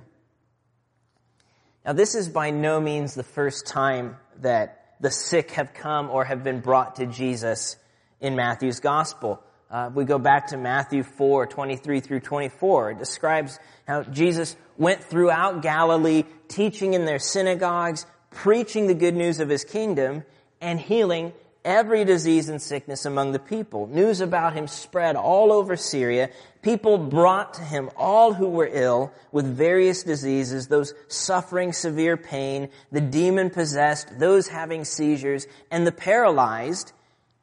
Now, 1.83 1.93
this 1.93 2.13
is 2.13 2.29
by 2.29 2.51
no 2.51 2.79
means 2.79 3.15
the 3.15 3.23
first 3.23 3.65
time 3.65 4.17
that 4.41 4.93
the 4.99 5.09
sick 5.09 5.49
have 5.53 5.73
come 5.73 6.11
or 6.11 6.23
have 6.23 6.43
been 6.43 6.59
brought 6.59 6.97
to 6.97 7.07
Jesus 7.07 7.77
in 8.21 8.35
Matthew's 8.35 8.79
gospel. 8.79 9.43
Uh, 9.71 9.89
we 9.91 10.05
go 10.05 10.19
back 10.19 10.49
to 10.49 10.57
Matthew 10.57 11.01
4, 11.01 11.47
23 11.47 11.99
through 11.99 12.19
24. 12.19 12.91
It 12.91 12.99
describes 12.99 13.57
how 13.87 14.03
Jesus 14.03 14.55
went 14.77 15.03
throughout 15.03 15.63
Galilee, 15.63 16.25
teaching 16.47 16.93
in 16.93 17.05
their 17.05 17.17
synagogues, 17.17 18.05
preaching 18.29 18.85
the 18.85 18.93
good 18.93 19.15
news 19.15 19.39
of 19.39 19.49
his 19.49 19.63
kingdom, 19.63 20.25
and 20.61 20.79
healing 20.79 21.33
every 21.65 22.05
disease 22.05 22.49
and 22.49 22.61
sickness 22.61 23.05
among 23.05 23.31
the 23.31 23.39
people. 23.39 23.87
News 23.87 24.21
about 24.21 24.53
him 24.53 24.67
spread 24.67 25.15
all 25.15 25.51
over 25.51 25.75
Syria. 25.75 26.29
People 26.61 26.97
brought 26.97 27.55
to 27.55 27.61
him 27.61 27.89
all 27.95 28.33
who 28.33 28.49
were 28.49 28.69
ill 28.71 29.11
with 29.31 29.45
various 29.45 30.03
diseases, 30.03 30.67
those 30.67 30.93
suffering 31.07 31.73
severe 31.73 32.17
pain, 32.17 32.69
the 32.91 33.01
demon 33.01 33.49
possessed, 33.49 34.19
those 34.19 34.47
having 34.47 34.85
seizures, 34.85 35.47
and 35.71 35.85
the 35.85 35.91
paralyzed, 35.91 36.91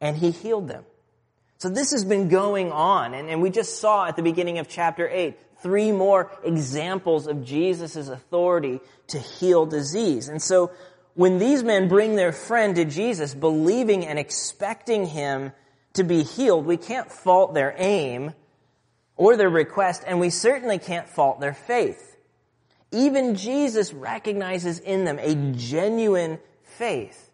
and 0.01 0.17
he 0.17 0.31
healed 0.31 0.69
them. 0.69 0.85
So 1.59 1.69
this 1.69 1.91
has 1.91 2.05
been 2.05 2.29
going 2.29 2.73
on, 2.73 3.13
and, 3.13 3.29
and 3.29 3.43
we 3.43 3.51
just 3.51 3.81
saw 3.81 4.07
at 4.07 4.17
the 4.17 4.23
beginning 4.23 4.59
of 4.59 4.69
chapter 4.69 5.09
8 5.09 5.37
three 5.63 5.93
more 5.93 6.31
examples 6.43 7.27
of 7.27 7.45
Jesus' 7.45 8.09
authority 8.09 8.81
to 9.09 9.19
heal 9.19 9.67
disease. 9.67 10.29
And 10.29 10.41
so 10.41 10.71
when 11.15 11.39
these 11.39 11.63
men 11.63 11.89
bring 11.89 12.17
their 12.17 12.33
friend 12.33 12.77
to 12.77 12.85
Jesus, 12.85 13.35
believing 13.35 14.07
and 14.07 14.19
expecting 14.19 15.07
him 15.07 15.53
to 15.95 16.05
be 16.05 16.23
healed, 16.23 16.67
we 16.67 16.77
can't 16.77 17.11
fault 17.11 17.55
their 17.55 17.75
aim 17.77 18.33
or 19.17 19.37
their 19.37 19.51
request, 19.51 20.03
and 20.07 20.21
we 20.21 20.31
certainly 20.31 20.79
can't 20.79 21.09
fault 21.09 21.41
their 21.41 21.53
faith. 21.53 22.17
Even 22.93 23.37
Jesus 23.37 23.93
recognizes 23.93 24.79
in 24.79 25.05
them 25.05 25.19
a 25.21 25.35
genuine 25.57 26.39
faith. 26.63 27.31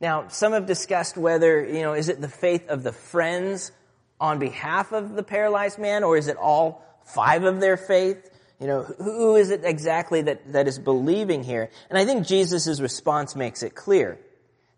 Now, 0.00 0.28
some 0.28 0.52
have 0.52 0.66
discussed 0.66 1.16
whether, 1.16 1.64
you 1.64 1.82
know, 1.82 1.94
is 1.94 2.08
it 2.08 2.20
the 2.20 2.28
faith 2.28 2.68
of 2.68 2.82
the 2.82 2.92
friends 2.92 3.72
on 4.20 4.38
behalf 4.38 4.92
of 4.92 5.14
the 5.14 5.22
paralyzed 5.22 5.78
man, 5.78 6.04
or 6.04 6.16
is 6.16 6.28
it 6.28 6.36
all 6.36 6.84
five 7.04 7.44
of 7.44 7.60
their 7.60 7.76
faith? 7.76 8.30
You 8.60 8.66
know, 8.66 8.82
who 8.82 9.36
is 9.36 9.50
it 9.50 9.60
exactly 9.64 10.22
that, 10.22 10.52
that 10.52 10.66
is 10.66 10.78
believing 10.78 11.44
here? 11.44 11.70
And 11.88 11.98
I 11.98 12.04
think 12.04 12.26
Jesus' 12.26 12.80
response 12.80 13.36
makes 13.36 13.62
it 13.62 13.74
clear 13.74 14.18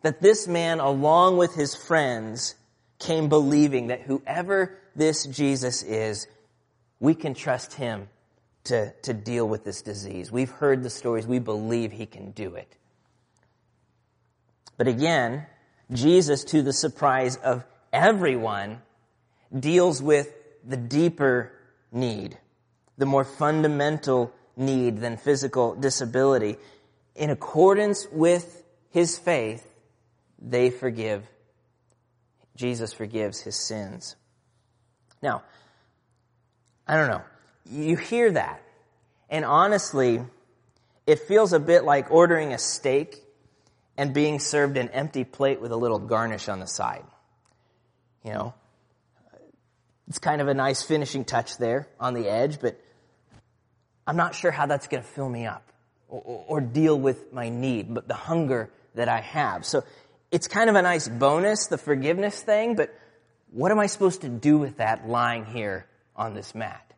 that 0.03 0.21
this 0.21 0.47
man, 0.47 0.81
along 0.81 1.39
with 1.39 1.55
his 1.55 1.75
friends, 1.75 2.55
came 2.99 3.29
believing 3.29 3.87
that 3.89 4.03
whoever 4.03 4.79
this 4.95 5.25
Jesus 5.25 5.83
is, 5.83 6.27
we 6.99 7.15
can 7.15 7.33
trust 7.33 7.73
him 7.75 8.09
to, 8.65 8.93
to 9.03 9.15
deal 9.15 9.49
with 9.49 9.65
this 9.65 9.83
disease. 9.83 10.31
We've 10.31 10.51
heard 10.51 10.83
the 10.83 10.91
stories. 10.91 11.27
We 11.27 11.39
believe 11.39 11.93
he 11.93 12.07
can 12.07 12.33
do 12.33 12.55
it. 12.57 12.77
But 14.77 14.89
again, 14.89 15.47
Jesus, 15.93 16.45
to 16.45 16.63
the 16.63 16.73
surprise 16.73 17.37
of 17.37 17.65
everyone, 17.93 18.83
deals 19.59 20.03
with 20.03 20.33
the 20.67 20.77
deeper 20.77 21.53
need, 21.91 22.39
the 23.01 23.07
more 23.07 23.25
fundamental 23.25 24.31
need 24.57 24.99
than 24.99 25.17
physical 25.17 25.75
disability. 25.75 26.59
In 27.17 27.31
accordance 27.31 28.07
with 28.13 28.63
his 28.91 29.17
faith, 29.17 29.67
they 30.39 30.69
forgive. 30.69 31.27
Jesus 32.57 32.93
forgives 32.93 33.41
his 33.41 33.57
sins. 33.57 34.17
Now, 35.23 35.43
I 36.87 36.97
don't 36.99 37.09
know. 37.09 37.23
You 37.71 37.97
hear 37.97 38.33
that. 38.33 38.63
And 39.31 39.47
honestly, 39.47 40.21
it 41.07 41.21
feels 41.21 41.55
a 41.55 41.59
bit 41.59 41.85
like 41.85 42.11
ordering 42.11 42.53
a 42.53 42.59
steak 42.59 43.17
and 43.97 44.13
being 44.13 44.39
served 44.41 44.77
an 44.77 44.91
empty 44.91 45.25
plate 45.25 45.63
with 45.63 45.73
a 45.73 45.77
little 45.77 45.99
garnish 45.99 46.51
on 46.51 46.61
the 46.61 46.67
side. 46.67 47.05
You 48.25 48.35
know, 48.35 48.55
it's 50.07 50.19
kind 50.19 50.43
of 50.43 50.49
a 50.49 50.55
nice 50.55 50.83
finishing 50.83 51.25
touch 51.25 51.57
there 51.57 51.89
on 51.99 52.13
the 52.13 52.29
edge, 52.29 52.61
but 52.61 52.79
I'm 54.11 54.17
not 54.17 54.35
sure 54.35 54.51
how 54.51 54.67
that's 54.67 54.89
going 54.89 55.05
to 55.05 55.09
fill 55.09 55.29
me 55.29 55.47
up 55.47 55.63
or, 56.09 56.45
or, 56.49 56.61
deal 56.61 56.99
with 56.99 57.33
my 57.33 57.49
need, 57.49 57.95
but 57.95 58.09
the 58.09 58.15
hunger 58.15 58.69
that 58.97 59.09
I 59.09 59.21
have. 59.21 59.65
So 59.65 59.85
it's 60.33 60.49
kind 60.49 60.69
of 60.69 60.75
a 60.75 60.83
nice 60.83 61.07
bonus, 61.07 61.69
the 61.69 61.79
forgiveness 61.79 62.43
thing, 62.43 62.75
but 62.75 62.93
what 63.53 63.71
am 63.71 63.79
I 63.79 63.87
supposed 63.87 64.23
to 64.23 64.29
do 64.29 64.59
with 64.59 64.79
that 64.79 65.09
lying 65.09 65.45
here 65.45 65.87
on 66.17 66.35
this 66.35 66.57
mat? 66.57 66.93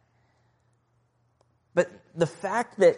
But 1.74 1.90
the 2.14 2.26
fact 2.26 2.78
that 2.78 2.96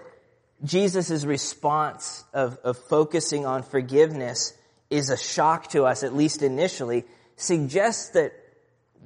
Jesus' 0.62 1.24
response 1.24 2.22
of, 2.32 2.56
of 2.62 2.78
focusing 2.78 3.44
on 3.44 3.64
forgiveness 3.64 4.56
is 4.90 5.10
a 5.10 5.16
shock 5.16 5.70
to 5.70 5.86
us, 5.86 6.04
at 6.04 6.14
least 6.14 6.40
initially, 6.40 7.02
suggests 7.34 8.10
that 8.10 8.32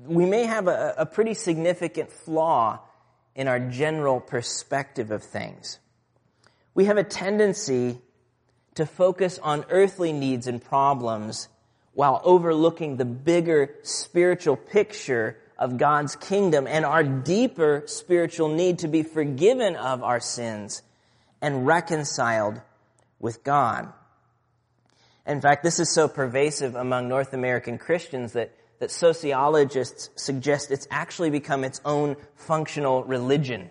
we 0.05 0.27
may 0.27 0.45
have 0.45 0.69
a, 0.69 0.97
a 0.99 1.07
pretty 1.07 1.33
significant 1.33 2.13
flaw 2.13 2.81
in 3.39 3.47
our 3.47 3.61
general 3.61 4.19
perspective 4.19 5.13
of 5.13 5.23
things. 5.23 5.79
We 6.75 6.87
have 6.87 6.99
a 6.99 7.05
tendency 7.05 7.99
to 8.75 8.85
focus 8.85 9.39
on 9.39 9.65
earthly 9.71 10.13
needs 10.13 10.49
and 10.49 10.63
problems 10.63 11.49
while 11.95 12.21
overlooking 12.25 12.97
the 12.97 13.05
bigger 13.05 13.77
spiritual 13.85 14.57
picture 14.57 15.39
of 15.57 15.79
God's 15.79 16.17
kingdom 16.17 16.67
and 16.67 16.85
our 16.85 17.05
deeper 17.05 17.85
spiritual 17.87 18.49
need 18.49 18.81
to 18.81 18.89
be 18.89 19.05
forgiven 19.05 19.77
of 19.77 20.03
our 20.03 20.21
sins 20.21 20.83
and 21.41 21.65
reconciled 21.65 22.61
with 23.21 23.45
God. 23.45 23.93
In 25.27 25.41
fact, 25.41 25.63
this 25.63 25.79
is 25.79 25.95
so 25.95 26.09
pervasive 26.09 26.75
among 26.75 27.09
North 27.09 27.35
American 27.35 27.79
Christians 27.79 28.33
that, 28.33 28.53
that 28.79 28.91
sociologists 28.91 30.11
suggest 30.17 30.71
it's 30.71 30.87
actually 30.91 31.31
become 31.31 31.65
its 31.65 31.81
own 31.85 32.17
functional 32.37 33.05
religion. 33.05 33.71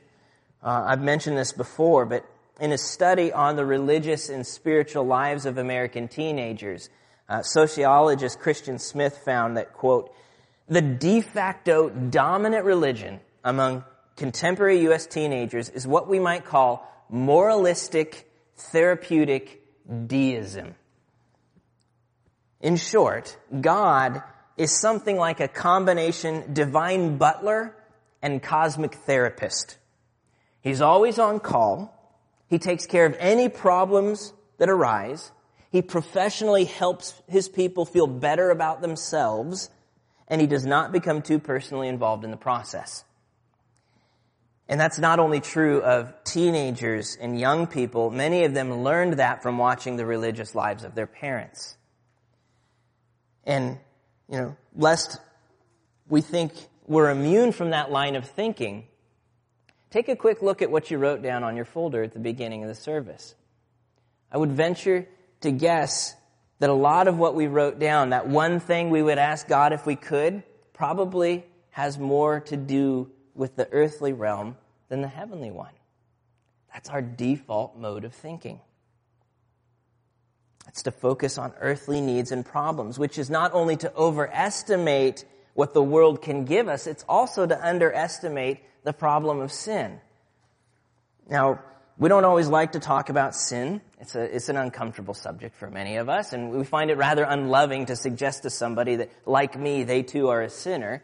Uh, 0.62 0.84
I've 0.88 1.02
mentioned 1.02 1.38
this 1.38 1.54
before, 1.54 2.06
but 2.06 2.26
in 2.60 2.72
a 2.72 2.78
study 2.78 3.32
on 3.32 3.56
the 3.56 3.66
religious 3.66 4.30
and 4.30 4.46
spiritual 4.46 5.06
lives 5.06 5.46
of 5.46 5.58
American 5.58 6.08
teenagers, 6.08 6.90
uh, 7.30 7.42
sociologist 7.42 8.40
Christian 8.40 8.80
Smith 8.80 9.20
found 9.24 9.58
that, 9.58 9.74
quote, 9.74 10.14
the 10.68 10.82
de 10.82 11.22
facto 11.22 11.90
dominant 11.90 12.66
religion 12.66 13.20
among 13.44 13.84
contemporary 14.18 14.82
U.S. 14.82 15.06
teenagers 15.06 15.70
is 15.70 15.88
what 15.88 16.10
we 16.10 16.20
might 16.20 16.44
call 16.44 16.86
moralistic, 17.10 18.30
therapeutic 18.58 19.62
deism. 20.08 20.76
In 22.60 22.76
short, 22.76 23.38
God 23.62 24.24
is 24.58 24.72
something 24.72 25.18
like 25.18 25.40
a 25.40 25.48
combination 25.48 26.54
divine 26.54 27.18
butler 27.18 27.76
and 28.22 28.42
cosmic 28.42 28.96
therapist. 28.96 29.78
He's 30.62 30.82
always 30.82 31.20
on 31.20 31.40
call. 31.40 31.94
He 32.50 32.60
takes 32.60 32.86
care 32.86 33.06
of 33.06 33.16
any 33.20 33.50
problems 33.50 34.34
that 34.58 34.70
arise. 34.70 35.32
He 35.72 35.82
professionally 35.82 36.66
helps 36.66 37.14
his 37.28 37.48
people 37.48 37.86
feel 37.86 38.08
better 38.08 38.50
about 38.50 38.82
themselves, 38.82 39.70
and 40.28 40.42
he 40.42 40.48
does 40.48 40.66
not 40.66 40.92
become 40.92 41.22
too 41.22 41.40
personally 41.40 41.88
involved 41.88 42.24
in 42.24 42.32
the 42.32 42.38
process. 42.38 43.04
And 44.70 44.80
that's 44.80 45.00
not 45.00 45.20
only 45.20 45.40
true 45.40 45.82
of 45.82 46.14
teenagers 46.24 47.18
and 47.20 47.40
young 47.40 47.68
people. 47.68 48.10
Many 48.12 48.44
of 48.44 48.54
them 48.54 48.84
learned 48.84 49.14
that 49.14 49.42
from 49.42 49.58
watching 49.58 49.96
the 49.96 50.06
religious 50.06 50.56
lives 50.56 50.84
of 50.84 50.94
their 50.94 51.08
parents. 51.08 51.78
And, 53.46 53.80
you 54.29 54.38
know, 54.38 54.55
lest 54.75 55.19
we 56.10 56.22
think 56.22 56.53
we're 56.86 57.10
immune 57.10 57.51
from 57.51 57.72
that 57.72 57.91
line 57.91 58.15
of 58.15 58.25
thinking, 58.25 58.86
take 59.89 60.10
a 60.10 60.15
quick 60.15 60.41
look 60.41 60.62
at 60.62 60.72
what 60.72 60.91
you 60.91 60.98
wrote 60.98 61.22
down 61.22 61.43
on 61.43 61.55
your 61.55 61.65
folder 61.65 62.03
at 62.03 62.13
the 62.13 62.19
beginning 62.19 62.63
of 62.63 62.69
the 62.69 62.75
service. 62.75 63.36
I 64.31 64.38
would 64.38 64.51
venture 64.51 65.07
to 65.41 65.51
guess 65.51 66.15
that 66.60 66.69
a 66.69 66.74
lot 66.74 67.07
of 67.07 67.17
what 67.17 67.36
we 67.36 67.48
wrote 67.48 67.79
down, 67.79 68.10
that 68.10 68.27
one 68.27 68.60
thing 68.60 68.89
we 68.89 69.03
would 69.03 69.17
ask 69.17 69.48
God 69.48 69.74
if 69.74 69.86
we 69.86 69.96
could, 69.96 70.43
probably 70.74 71.46
has 71.72 71.98
more 71.98 72.39
to 72.41 72.57
do 72.57 73.12
with 73.34 73.55
the 73.55 73.67
earthly 73.72 74.13
realm 74.13 74.57
than 74.89 75.01
the 75.01 75.07
heavenly 75.07 75.51
one. 75.51 75.74
That's 76.74 76.89
our 76.89 77.01
default 77.01 77.77
mode 77.77 78.03
of 78.03 78.13
thinking. 78.13 78.60
It's 80.67 80.83
to 80.83 80.91
focus 80.91 81.38
on 81.38 81.53
earthly 81.59 82.01
needs 82.01 82.31
and 82.31 82.45
problems, 82.45 83.00
which 83.00 83.17
is 83.17 83.29
not 83.29 83.53
only 83.53 83.77
to 83.77 83.93
overestimate 83.95 85.25
what 85.53 85.74
the 85.74 85.81
world 85.81 86.21
can 86.21 86.45
give 86.45 86.67
us, 86.67 86.86
it's 86.86 87.03
also 87.09 87.47
to 87.47 87.67
underestimate 87.67 88.59
the 88.83 88.93
problem 88.93 89.39
of 89.39 89.51
sin. 89.51 90.00
Now, 91.29 91.62
we 91.97 92.09
don't 92.09 92.25
always 92.25 92.47
like 92.47 92.74
to 92.74 92.79
talk 92.79 93.09
about 93.09 93.33
sin. 93.33 93.81
It's, 94.00 94.15
a, 94.15 94.36
it's 94.36 94.50
an 94.50 94.57
uncomfortable 94.57 95.15
subject 95.15 95.55
for 95.55 95.69
many 95.71 95.97
of 95.97 96.09
us, 96.09 96.31
and 96.31 96.51
we 96.51 96.63
find 96.63 96.91
it 96.91 96.97
rather 96.97 97.24
unloving 97.24 97.88
to 97.88 97.95
suggest 97.95 98.43
to 98.43 98.51
somebody 98.51 98.97
that, 98.97 99.09
like 99.25 99.57
me, 99.57 99.83
they 99.83 100.03
too 100.03 100.29
are 100.29 100.43
a 100.43 100.50
sinner. 100.50 101.01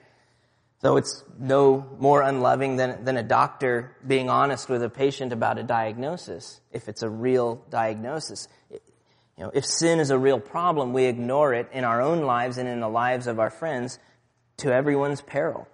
Though 0.81 0.97
it's 0.97 1.23
no 1.39 1.87
more 1.97 2.21
unloving 2.21 2.75
than, 2.75 3.05
than 3.05 3.17
a 3.17 3.23
doctor 3.23 3.95
being 4.05 4.29
honest 4.29 4.69
with 4.69 4.83
a 4.83 4.89
patient 4.89 5.33
about 5.33 5.57
a 5.57 5.63
diagnosis, 5.63 6.59
if 6.71 6.87
it's 6.87 7.01
a 7.01 7.09
real 7.09 7.63
diagnosis. 7.69 8.47
You 9.37 9.45
know, 9.45 9.51
if 9.53 9.65
sin 9.65 9.99
is 9.99 10.09
a 10.09 10.17
real 10.17 10.39
problem, 10.39 10.93
we 10.93 11.05
ignore 11.05 11.53
it 11.53 11.69
in 11.73 11.83
our 11.83 12.01
own 12.01 12.21
lives 12.21 12.57
and 12.57 12.67
in 12.69 12.79
the 12.79 12.89
lives 12.89 13.27
of 13.27 13.39
our 13.39 13.49
friends 13.49 13.97
to 14.57 14.71
everyone's 14.71 15.21
peril. 15.21 15.67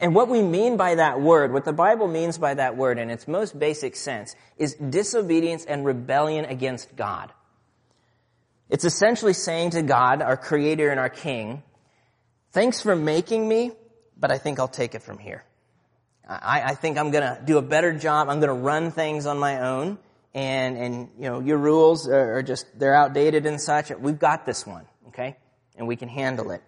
And 0.00 0.14
what 0.14 0.28
we 0.28 0.42
mean 0.42 0.76
by 0.76 0.96
that 0.96 1.20
word, 1.20 1.52
what 1.52 1.64
the 1.64 1.72
Bible 1.72 2.08
means 2.08 2.38
by 2.38 2.54
that 2.54 2.76
word 2.76 2.98
in 2.98 3.10
its 3.10 3.26
most 3.26 3.58
basic 3.58 3.96
sense, 3.96 4.34
is 4.56 4.74
disobedience 4.74 5.64
and 5.64 5.84
rebellion 5.84 6.44
against 6.44 6.94
God. 6.96 7.32
It's 8.68 8.84
essentially 8.84 9.34
saying 9.34 9.70
to 9.70 9.82
God, 9.82 10.22
our 10.22 10.36
creator 10.36 10.90
and 10.90 10.98
our 10.98 11.08
king, 11.08 11.62
thanks 12.52 12.80
for 12.80 12.96
making 12.96 13.46
me, 13.46 13.72
but 14.18 14.30
I 14.30 14.38
think 14.38 14.58
I'll 14.58 14.68
take 14.68 14.94
it 14.94 15.02
from 15.02 15.18
here. 15.18 15.44
I, 16.28 16.62
I 16.62 16.74
think 16.74 16.98
I'm 16.98 17.10
gonna 17.10 17.40
do 17.44 17.58
a 17.58 17.62
better 17.62 17.92
job. 17.92 18.28
I'm 18.28 18.40
gonna 18.40 18.54
run 18.54 18.90
things 18.90 19.26
on 19.26 19.38
my 19.38 19.60
own. 19.60 19.98
And, 20.34 20.76
and, 20.76 21.08
you 21.16 21.30
know, 21.30 21.40
your 21.40 21.58
rules 21.58 22.08
are, 22.08 22.42
just, 22.42 22.66
they're 22.76 22.94
outdated 22.94 23.46
and 23.46 23.60
such. 23.60 23.90
We've 23.90 24.18
got 24.18 24.44
this 24.44 24.66
one, 24.66 24.84
okay? 25.08 25.36
And 25.76 25.86
we 25.86 25.94
can 25.94 26.08
handle 26.08 26.50
it. 26.50 26.62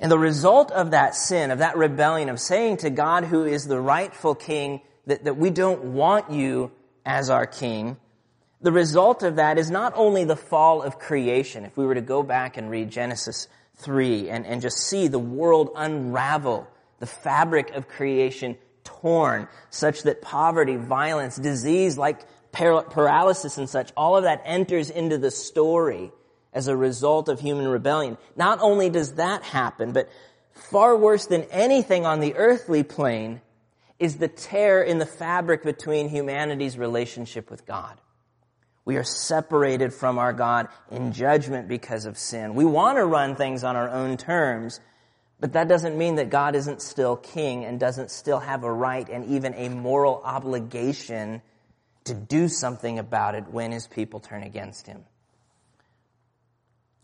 And 0.00 0.10
the 0.10 0.18
result 0.18 0.72
of 0.72 0.90
that 0.90 1.14
sin, 1.14 1.50
of 1.50 1.58
that 1.58 1.76
rebellion, 1.76 2.28
of 2.28 2.40
saying 2.40 2.78
to 2.78 2.90
God 2.90 3.24
who 3.24 3.44
is 3.44 3.66
the 3.66 3.80
rightful 3.80 4.34
king 4.34 4.80
that, 5.06 5.24
that 5.24 5.36
we 5.36 5.50
don't 5.50 5.84
want 5.94 6.30
you 6.30 6.70
as 7.04 7.30
our 7.30 7.46
king, 7.46 7.96
the 8.60 8.72
result 8.72 9.22
of 9.22 9.36
that 9.36 9.58
is 9.58 9.70
not 9.70 9.92
only 9.94 10.24
the 10.24 10.36
fall 10.36 10.82
of 10.82 10.98
creation. 10.98 11.64
If 11.64 11.76
we 11.76 11.86
were 11.86 11.94
to 11.94 12.00
go 12.00 12.22
back 12.22 12.56
and 12.56 12.70
read 12.70 12.90
Genesis 12.90 13.48
3 13.76 14.30
and, 14.30 14.46
and 14.46 14.62
just 14.62 14.78
see 14.78 15.08
the 15.08 15.18
world 15.18 15.70
unravel, 15.76 16.66
the 16.98 17.06
fabric 17.06 17.70
of 17.72 17.88
creation 17.88 18.56
torn, 18.84 19.48
such 19.70 20.02
that 20.02 20.22
poverty, 20.22 20.76
violence, 20.76 21.36
disease 21.36 21.98
like 21.98 22.20
paralysis 22.56 23.58
and 23.58 23.68
such, 23.68 23.92
all 23.96 24.16
of 24.16 24.24
that 24.24 24.42
enters 24.44 24.90
into 24.90 25.18
the 25.18 25.30
story 25.30 26.12
as 26.52 26.68
a 26.68 26.76
result 26.76 27.28
of 27.28 27.40
human 27.40 27.68
rebellion. 27.68 28.16
Not 28.34 28.60
only 28.60 28.88
does 28.90 29.14
that 29.14 29.42
happen, 29.42 29.92
but 29.92 30.08
far 30.52 30.96
worse 30.96 31.26
than 31.26 31.42
anything 31.44 32.06
on 32.06 32.20
the 32.20 32.34
earthly 32.34 32.82
plane 32.82 33.42
is 33.98 34.16
the 34.16 34.28
tear 34.28 34.82
in 34.82 34.98
the 34.98 35.06
fabric 35.06 35.62
between 35.62 36.08
humanity's 36.08 36.78
relationship 36.78 37.50
with 37.50 37.66
God. 37.66 38.00
We 38.84 38.96
are 38.96 39.04
separated 39.04 39.92
from 39.92 40.18
our 40.18 40.32
God 40.32 40.68
in 40.90 41.12
judgment 41.12 41.68
because 41.68 42.06
of 42.06 42.16
sin. 42.16 42.54
We 42.54 42.64
want 42.64 42.98
to 42.98 43.04
run 43.04 43.34
things 43.34 43.64
on 43.64 43.74
our 43.74 43.90
own 43.90 44.16
terms, 44.16 44.80
but 45.40 45.54
that 45.54 45.68
doesn't 45.68 45.98
mean 45.98 46.16
that 46.16 46.30
God 46.30 46.54
isn't 46.54 46.80
still 46.80 47.16
king 47.16 47.64
and 47.64 47.80
doesn't 47.80 48.10
still 48.10 48.38
have 48.38 48.64
a 48.64 48.72
right 48.72 49.08
and 49.08 49.24
even 49.26 49.54
a 49.54 49.68
moral 49.68 50.22
obligation 50.24 51.42
to 52.06 52.14
do 52.14 52.48
something 52.48 52.98
about 52.98 53.34
it 53.34 53.44
when 53.50 53.72
his 53.72 53.86
people 53.86 54.20
turn 54.20 54.42
against 54.42 54.86
him. 54.86 55.04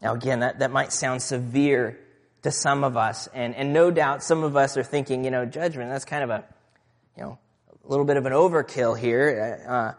Now 0.01 0.15
again, 0.15 0.41
that, 0.41 0.59
that 0.59 0.71
might 0.71 0.93
sound 0.93 1.23
severe 1.23 1.99
to 2.43 2.51
some 2.51 2.83
of 2.83 2.97
us, 2.97 3.29
and, 3.33 3.55
and 3.55 3.73
no 3.73 3.91
doubt 3.91 4.23
some 4.23 4.43
of 4.43 4.57
us 4.57 4.77
are 4.77 4.83
thinking, 4.83 5.25
you 5.25 5.31
know, 5.31 5.45
judgment, 5.45 5.91
that's 5.91 6.05
kind 6.05 6.25
of 6.25 6.31
a, 6.31 6.45
you 7.17 7.23
know, 7.23 7.39
a 7.85 7.89
little 7.89 8.05
bit 8.05 8.17
of 8.17 8.27
an 8.27 8.33
overkill 8.33 8.99
here. 8.99 9.65
Uh, 9.69 9.93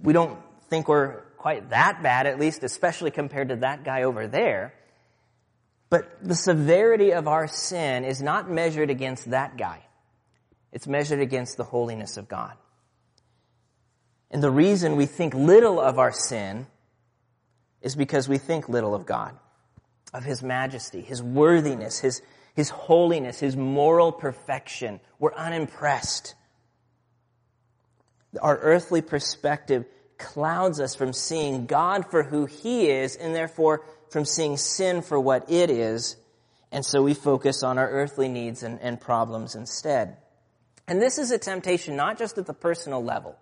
we 0.00 0.12
don't 0.12 0.38
think 0.68 0.88
we're 0.88 1.20
quite 1.36 1.70
that 1.70 2.02
bad, 2.02 2.26
at 2.26 2.40
least 2.40 2.64
especially 2.64 3.10
compared 3.10 3.50
to 3.50 3.56
that 3.56 3.84
guy 3.84 4.04
over 4.04 4.26
there. 4.26 4.74
But 5.90 6.18
the 6.22 6.34
severity 6.34 7.12
of 7.12 7.28
our 7.28 7.46
sin 7.46 8.04
is 8.04 8.20
not 8.20 8.50
measured 8.50 8.90
against 8.90 9.30
that 9.30 9.56
guy. 9.56 9.82
It's 10.72 10.86
measured 10.86 11.20
against 11.20 11.56
the 11.56 11.64
holiness 11.64 12.16
of 12.16 12.28
God. 12.28 12.54
And 14.30 14.42
the 14.42 14.50
reason 14.50 14.96
we 14.96 15.06
think 15.06 15.34
little 15.34 15.80
of 15.80 15.98
our 15.98 16.12
sin 16.12 16.66
is 17.82 17.94
because 17.94 18.28
we 18.28 18.38
think 18.38 18.68
little 18.68 18.94
of 18.94 19.06
God, 19.06 19.36
of 20.12 20.24
His 20.24 20.42
majesty, 20.42 21.00
His 21.00 21.22
worthiness, 21.22 22.00
His, 22.00 22.22
His 22.54 22.68
holiness, 22.70 23.38
His 23.38 23.56
moral 23.56 24.12
perfection. 24.12 25.00
We're 25.18 25.34
unimpressed. 25.34 26.34
Our 28.40 28.58
earthly 28.58 29.02
perspective 29.02 29.86
clouds 30.18 30.80
us 30.80 30.94
from 30.94 31.12
seeing 31.12 31.66
God 31.66 32.10
for 32.10 32.22
who 32.22 32.46
He 32.46 32.88
is 32.88 33.16
and 33.16 33.34
therefore 33.34 33.84
from 34.10 34.24
seeing 34.24 34.56
sin 34.56 35.02
for 35.02 35.18
what 35.20 35.50
it 35.50 35.70
is. 35.70 36.16
And 36.72 36.84
so 36.84 37.02
we 37.02 37.14
focus 37.14 37.62
on 37.62 37.78
our 37.78 37.88
earthly 37.88 38.28
needs 38.28 38.62
and, 38.62 38.80
and 38.80 39.00
problems 39.00 39.54
instead. 39.54 40.16
And 40.88 41.00
this 41.00 41.18
is 41.18 41.30
a 41.30 41.38
temptation 41.38 41.96
not 41.96 42.18
just 42.18 42.38
at 42.38 42.46
the 42.46 42.54
personal 42.54 43.02
level, 43.02 43.36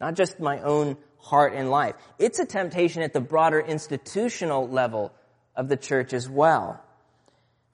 not 0.00 0.14
just 0.14 0.40
my 0.40 0.60
own 0.60 0.96
heart 1.18 1.52
and 1.54 1.70
life. 1.70 1.94
It's 2.18 2.38
a 2.38 2.46
temptation 2.46 3.02
at 3.02 3.12
the 3.12 3.20
broader 3.20 3.60
institutional 3.60 4.68
level 4.68 5.12
of 5.54 5.68
the 5.68 5.76
church 5.76 6.12
as 6.12 6.28
well. 6.28 6.82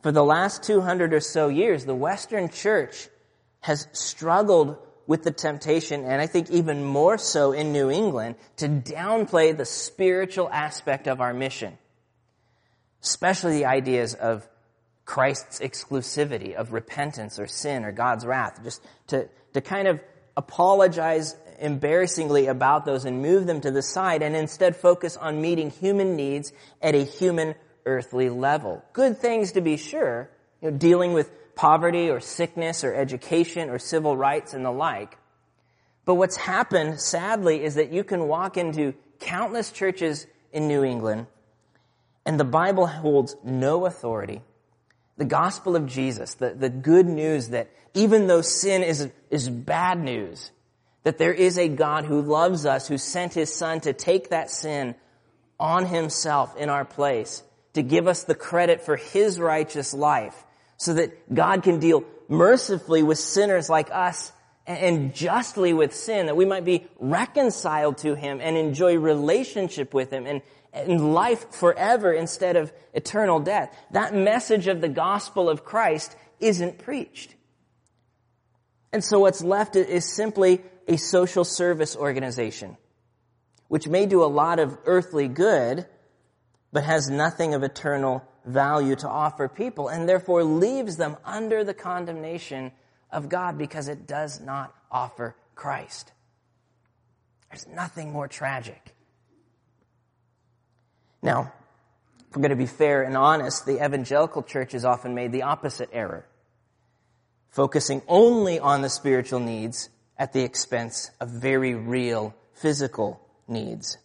For 0.03 0.13
the 0.13 0.25
last 0.25 0.63
200 0.65 1.15
or 1.15 1.21
so 1.21 1.49
years, 1.49 1.85
the 1.85 1.95
Western 1.95 2.49
church 2.49 3.09
has 3.61 3.89
struggled 3.93 4.77
with 5.07 5.23
the 5.23 5.31
temptation, 5.31 6.05
and 6.05 6.21
I 6.21 6.27
think 6.27 6.51
even 6.51 6.85
more 6.85 7.17
so 7.17 7.53
in 7.53 7.73
New 7.73 7.91
England, 7.91 8.37
to 8.57 8.69
downplay 8.69 9.57
the 9.57 9.65
spiritual 9.65 10.49
aspect 10.51 11.07
of 11.07 11.21
our 11.21 11.33
mission. 11.33 11.79
Especially 13.03 13.59
the 13.59 13.67
ideas 13.67 14.15
of 14.15 14.49
Christ's 15.05 15.61
exclusivity, 15.61 16.55
of 16.55 16.73
repentance 16.73 17.39
or 17.39 17.47
sin 17.47 17.85
or 17.85 17.93
God's 17.93 18.27
wrath. 18.27 18.61
Just 18.65 18.83
to, 19.09 19.29
to 19.55 19.61
kind 19.61 19.87
of 19.87 20.01
apologize 20.37 21.37
embarrassingly 21.61 22.47
about 22.47 22.85
those 22.85 23.05
and 23.05 23.23
move 23.23 23.47
them 23.47 23.61
to 23.61 23.71
the 23.71 23.83
side 23.83 24.23
and 24.23 24.37
instead 24.37 24.77
focus 24.77 25.17
on 25.17 25.41
meeting 25.41 25.71
human 25.71 26.17
needs 26.17 26.53
at 26.81 26.95
a 26.95 27.05
human 27.05 27.55
earthly 27.85 28.29
level. 28.29 28.85
Good 28.93 29.19
things 29.19 29.53
to 29.53 29.61
be 29.61 29.77
sure, 29.77 30.31
you 30.61 30.71
know, 30.71 30.77
dealing 30.77 31.13
with 31.13 31.31
poverty 31.55 32.11
or 32.11 32.21
sickness 32.21 32.85
or 32.85 32.95
education 32.95 33.71
or 33.71 33.79
civil 33.79 34.17
rights 34.17 34.55
and 34.55 34.65
the 34.65 34.71
like. 34.71 35.17
But 36.05 36.15
what's 36.15 36.37
happened, 36.37 37.01
sadly, 37.01 37.65
is 37.65 37.77
that 37.77 37.93
you 37.93 38.05
can 38.05 38.29
walk 38.29 38.57
into 38.57 38.95
countless 39.19 39.71
churches 39.73 40.27
in 40.53 40.69
New 40.69 40.85
England 40.85 41.27
and 42.27 42.41
the 42.41 42.45
Bible 42.45 42.87
holds 42.87 43.37
no 43.45 43.87
authority. 43.87 44.43
The 45.17 45.25
gospel 45.25 45.77
of 45.77 45.87
Jesus, 45.87 46.35
the, 46.35 46.51
the 46.51 46.69
good 46.69 47.07
news 47.07 47.51
that 47.51 47.71
even 47.95 48.27
though 48.27 48.43
sin 48.43 48.83
is, 48.83 49.11
is 49.31 49.49
bad 49.49 49.99
news, 49.99 50.51
that 51.07 51.19
there 51.19 51.33
is 51.33 51.57
a 51.57 51.69
God 51.69 52.05
who 52.05 52.21
loves 52.21 52.67
us, 52.67 52.89
who 52.89 52.99
sent 52.99 53.33
his 53.33 53.55
son 53.55 53.79
to 53.83 53.93
take 53.93 54.31
that 54.31 54.51
sin 54.51 54.97
on 55.57 55.87
himself 55.87 56.57
in 56.57 56.69
our 56.69 56.85
place, 56.85 57.45
to 57.75 57.83
give 57.85 58.09
us 58.09 58.25
the 58.25 58.35
credit 58.35 58.83
for 58.83 58.97
his 58.97 59.39
righteous 59.39 59.95
life, 59.95 60.35
so 60.79 60.95
that 60.95 61.33
God 61.33 61.63
can 61.63 61.79
deal 61.79 62.03
mercifully 62.29 63.05
with 63.05 63.19
sinners 63.19 63.71
like 63.71 63.89
us 63.93 64.33
and 64.67 65.15
justly 65.15 65.73
with 65.73 65.95
sin, 65.95 66.27
that 66.27 66.37
we 66.37 66.45
might 66.45 66.65
be 66.65 66.89
reconciled 66.99 67.99
to 67.99 68.17
Him 68.17 68.41
and 68.43 68.57
enjoy 68.57 68.97
relationship 68.97 69.95
with 69.95 70.11
Him 70.11 70.27
and, 70.27 70.43
life 71.15 71.53
forever 71.53 72.13
instead 72.13 72.57
of 72.57 72.73
eternal 72.95 73.39
death. 73.39 73.73
That 73.93 74.13
message 74.13 74.67
of 74.67 74.81
the 74.81 74.89
gospel 74.89 75.49
of 75.49 75.65
Christ 75.65 76.17
isn't 76.41 76.79
preached. 76.79 77.36
And 78.97 79.05
so 79.05 79.19
what's 79.19 79.43
left 79.43 79.77
is 79.77 80.11
simply 80.11 80.63
a 80.89 80.97
social 80.97 81.45
service 81.45 81.95
organization, 81.95 82.79
which 83.69 83.87
may 83.87 84.07
do 84.07 84.25
a 84.25 84.33
lot 84.43 84.59
of 84.59 84.79
earthly 84.87 85.29
good, 85.29 85.85
but 86.73 86.83
has 86.83 87.11
nothing 87.11 87.53
of 87.53 87.63
eternal 87.63 88.27
value 88.47 88.97
to 88.97 89.07
offer 89.07 89.49
people, 89.49 89.89
and 89.89 90.09
therefore 90.09 90.45
leaves 90.45 90.97
them 90.97 91.19
under 91.27 91.63
the 91.63 91.75
condemnation 91.75 92.73
of 93.11 93.29
God 93.29 93.59
because 93.59 93.89
it 93.89 94.07
does 94.07 94.41
not 94.41 94.75
offer 94.91 95.37
Christ. 95.55 96.11
There's 97.51 97.67
nothing 97.67 98.13
more 98.13 98.29
tragic. 98.29 98.95
Now, 101.21 101.53
if 102.31 102.35
we're 102.35 102.41
going 102.41 102.49
to 102.49 102.57
be 102.57 102.65
fair 102.65 103.03
and 103.03 103.15
honest, 103.15 103.67
the 103.67 103.85
evangelical 103.85 104.43
church 104.43 104.73
has 104.73 104.87
often 104.87 105.15
made 105.15 105.33
the 105.33 105.43
opposite 105.43 105.91
error, 105.93 106.25
focusing 107.57 108.03
only 108.07 108.61
on 108.61 108.83
the 108.83 108.89
spiritual 108.91 109.41
needs 109.41 109.89
at 110.19 110.35
the 110.35 110.43
expense 110.43 111.11
of 111.21 111.31
very 111.31 111.75
real 111.75 112.35
physical 112.53 113.19
needs. 113.49 113.97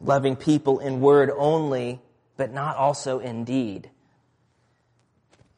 Loving 0.00 0.36
people 0.36 0.78
in 0.78 1.02
word 1.02 1.30
only, 1.36 2.00
but 2.38 2.50
not 2.50 2.78
also 2.78 3.18
in 3.18 3.44
deed. 3.44 3.90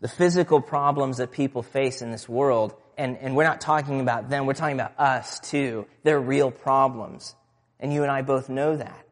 The 0.01 0.09
physical 0.09 0.61
problems 0.61 1.19
that 1.19 1.31
people 1.31 1.63
face 1.63 2.03
in 2.03 2.11
this 2.11 2.29
world, 2.29 2.75
and, 2.99 3.17
and 3.19 3.37
we're 3.37 3.45
not 3.45 3.61
talking 3.61 4.01
about 4.01 4.29
them, 4.29 4.45
we're 4.45 4.55
talking 4.55 4.75
about 4.75 4.99
us 4.99 5.39
too. 5.39 5.87
They're 6.03 6.21
real 6.21 6.51
problems. 6.51 7.37
And 7.79 7.93
you 7.93 8.03
and 8.03 8.11
I 8.11 8.23
both 8.23 8.49
know 8.49 8.77
that. 8.77 9.07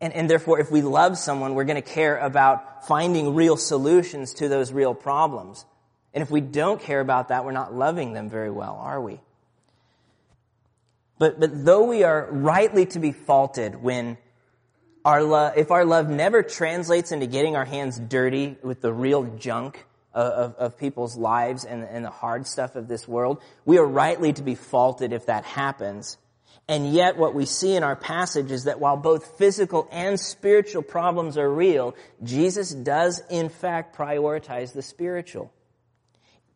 And, 0.00 0.14
and 0.14 0.28
therefore, 0.28 0.58
if 0.58 0.70
we 0.70 0.80
love 0.80 1.18
someone, 1.18 1.54
we're 1.54 1.64
going 1.64 1.80
to 1.80 1.82
care 1.82 2.16
about 2.16 2.86
finding 2.86 3.34
real 3.34 3.58
solutions 3.58 4.32
to 4.34 4.48
those 4.48 4.72
real 4.72 4.94
problems. 4.94 5.66
And 6.14 6.22
if 6.22 6.30
we 6.30 6.40
don't 6.40 6.80
care 6.80 7.00
about 7.00 7.28
that, 7.28 7.44
we're 7.44 7.52
not 7.52 7.74
loving 7.74 8.12
them 8.12 8.28
very 8.28 8.50
well, 8.50 8.76
are 8.80 9.00
we? 9.00 9.20
But, 11.18 11.38
but 11.38 11.64
though 11.64 11.84
we 11.84 12.02
are 12.02 12.26
rightly 12.30 12.86
to 12.86 12.98
be 12.98 13.12
faulted 13.12 13.80
when 13.80 14.18
our 15.04 15.22
love, 15.22 15.54
if 15.56 15.70
our 15.70 15.84
love 15.84 16.08
never 16.08 16.42
translates 16.42 17.12
into 17.12 17.26
getting 17.26 17.56
our 17.56 17.64
hands 17.64 17.98
dirty 17.98 18.56
with 18.62 18.80
the 18.80 18.92
real 18.92 19.24
junk 19.36 19.84
of, 20.12 20.32
of, 20.32 20.54
of 20.56 20.78
people's 20.78 21.16
lives 21.16 21.64
and, 21.64 21.84
and 21.84 22.04
the 22.04 22.10
hard 22.10 22.46
stuff 22.46 22.76
of 22.76 22.88
this 22.88 23.08
world, 23.08 23.40
we 23.64 23.78
are 23.78 23.86
rightly 23.86 24.32
to 24.32 24.42
be 24.42 24.54
faulted 24.54 25.12
if 25.12 25.26
that 25.26 25.44
happens. 25.44 26.18
And 26.68 26.92
yet 26.92 27.16
what 27.16 27.34
we 27.34 27.46
see 27.46 27.74
in 27.74 27.82
our 27.82 27.96
passage 27.96 28.50
is 28.50 28.64
that 28.64 28.80
while 28.80 28.96
both 28.96 29.38
physical 29.38 29.88
and 29.90 30.18
spiritual 30.18 30.82
problems 30.82 31.36
are 31.36 31.50
real, 31.50 31.94
Jesus 32.22 32.70
does 32.70 33.22
in 33.30 33.48
fact 33.48 33.96
prioritize 33.96 34.72
the 34.72 34.82
spiritual. 34.82 35.52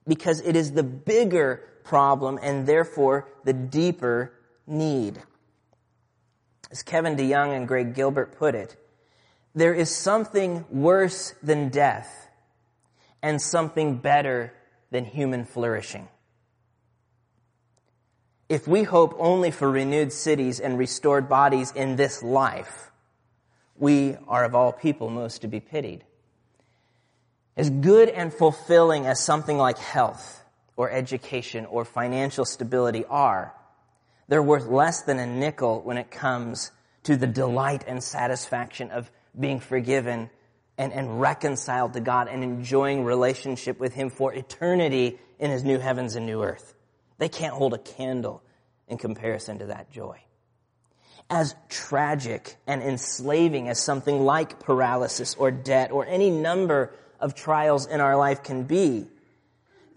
Because 0.07 0.40
it 0.40 0.57
is 0.57 0.73
the 0.73 0.83
bigger 0.83 1.62
problem 1.85 2.38
and 2.42 2.66
therefore 2.66 3.29
the 3.45 3.53
deeper 3.53 4.33
need. 4.66 5.23
As 6.71 6.83
Kevin 6.83 7.16
DeYoung 7.16 7.57
and 7.57 7.69
Greg 7.69 7.95
Gilbert 7.95 8.37
put 8.37 8.55
it, 8.55 8.77
there 9.55 9.73
is 9.73 9.95
something 9.95 10.64
worse 10.71 11.35
than 11.42 11.71
death 11.71 12.29
and 13.23 13.40
something 13.40 13.97
better 13.99 14.53
than 14.90 15.05
human 15.05 15.45
flourishing. 15.45 16.09
If 18.49 18.69
we 18.69 18.85
hope 18.85 19.16
only 19.19 19.51
for 19.51 19.71
renewed 19.71 20.12
cities 20.12 20.61
and 20.61 20.79
restored 20.79 21.29
bodies 21.29 21.73
in 21.73 21.97
this 21.97 22.23
life, 22.23 22.92
we 23.77 24.16
are 24.29 24.45
of 24.45 24.55
all 24.55 24.73
people 24.73 25.11
most 25.11 25.40
to 25.42 25.49
be 25.49 25.59
pitied. 25.59 26.05
As 27.57 27.71
good 27.71 28.09
and 28.11 28.33
fulfilling 28.33 29.07
as 29.07 29.19
something 29.19 29.57
like 29.57 29.79
health 29.79 30.45
or 30.77 30.90
education 30.90 31.64
or 31.66 31.85
financial 31.85 32.45
stability 32.45 33.05
are, 33.07 33.55
they're 34.29 34.42
worth 34.42 34.66
less 34.66 35.03
than 35.03 35.19
a 35.19 35.27
nickel 35.27 35.81
when 35.81 35.97
it 35.97 36.11
comes 36.11 36.71
to 37.05 37.16
the 37.16 37.27
delight 37.27 37.85
and 37.87 38.03
satisfaction 38.03 38.90
of 38.90 39.11
being 39.38 39.61
forgiven 39.61 40.29
and, 40.77 40.92
and 40.92 41.21
reconciled 41.21 41.95
to 41.95 42.01
God 42.01 42.29
and 42.29 42.45
enjoying 42.45 43.05
relationship 43.05 43.81
with 43.81 43.95
Him 43.95 44.11
for 44.11 44.35
eternity 44.35 45.19
in 45.38 45.51
His 45.51 45.64
new 45.64 45.79
heavens 45.79 46.16
and 46.16 46.27
new 46.27 46.42
earth. 46.42 46.75
They 47.19 47.29
can't 47.29 47.55
hold 47.55 47.73
a 47.73 47.79
candle 47.79 48.42
in 48.88 48.99
comparison 48.99 49.61
to 49.61 49.66
that 49.66 49.90
joy. 49.90 50.21
As 51.31 51.55
tragic 51.69 52.57
and 52.66 52.83
enslaving 52.83 53.69
as 53.69 53.81
something 53.81 54.25
like 54.25 54.61
paralysis 54.61 55.35
or 55.35 55.51
debt 55.51 55.90
or 55.90 56.07
any 56.07 56.31
number 56.31 56.92
of 57.20 57.35
trials 57.35 57.87
in 57.87 58.00
our 58.00 58.16
life 58.16 58.42
can 58.42 58.64
be, 58.64 59.07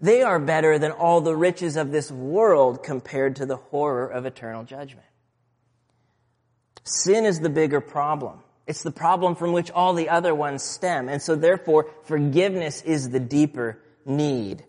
they 0.00 0.22
are 0.22 0.38
better 0.38 0.78
than 0.78 0.92
all 0.92 1.20
the 1.20 1.36
riches 1.36 1.76
of 1.76 1.92
this 1.92 2.10
world 2.10 2.82
compared 2.82 3.36
to 3.36 3.46
the 3.46 3.56
horror 3.56 4.06
of 4.06 4.24
eternal 4.24 4.64
judgment. 4.64 5.06
Sin 6.84 7.26
is 7.26 7.40
the 7.40 7.50
bigger 7.50 7.80
problem. 7.80 8.40
It's 8.66 8.82
the 8.82 8.90
problem 8.90 9.34
from 9.34 9.52
which 9.52 9.70
all 9.70 9.94
the 9.94 10.08
other 10.08 10.34
ones 10.34 10.62
stem. 10.62 11.08
And 11.08 11.20
so 11.20 11.34
therefore, 11.34 11.90
forgiveness 12.04 12.82
is 12.82 13.10
the 13.10 13.20
deeper 13.20 13.78
need. 14.06 14.64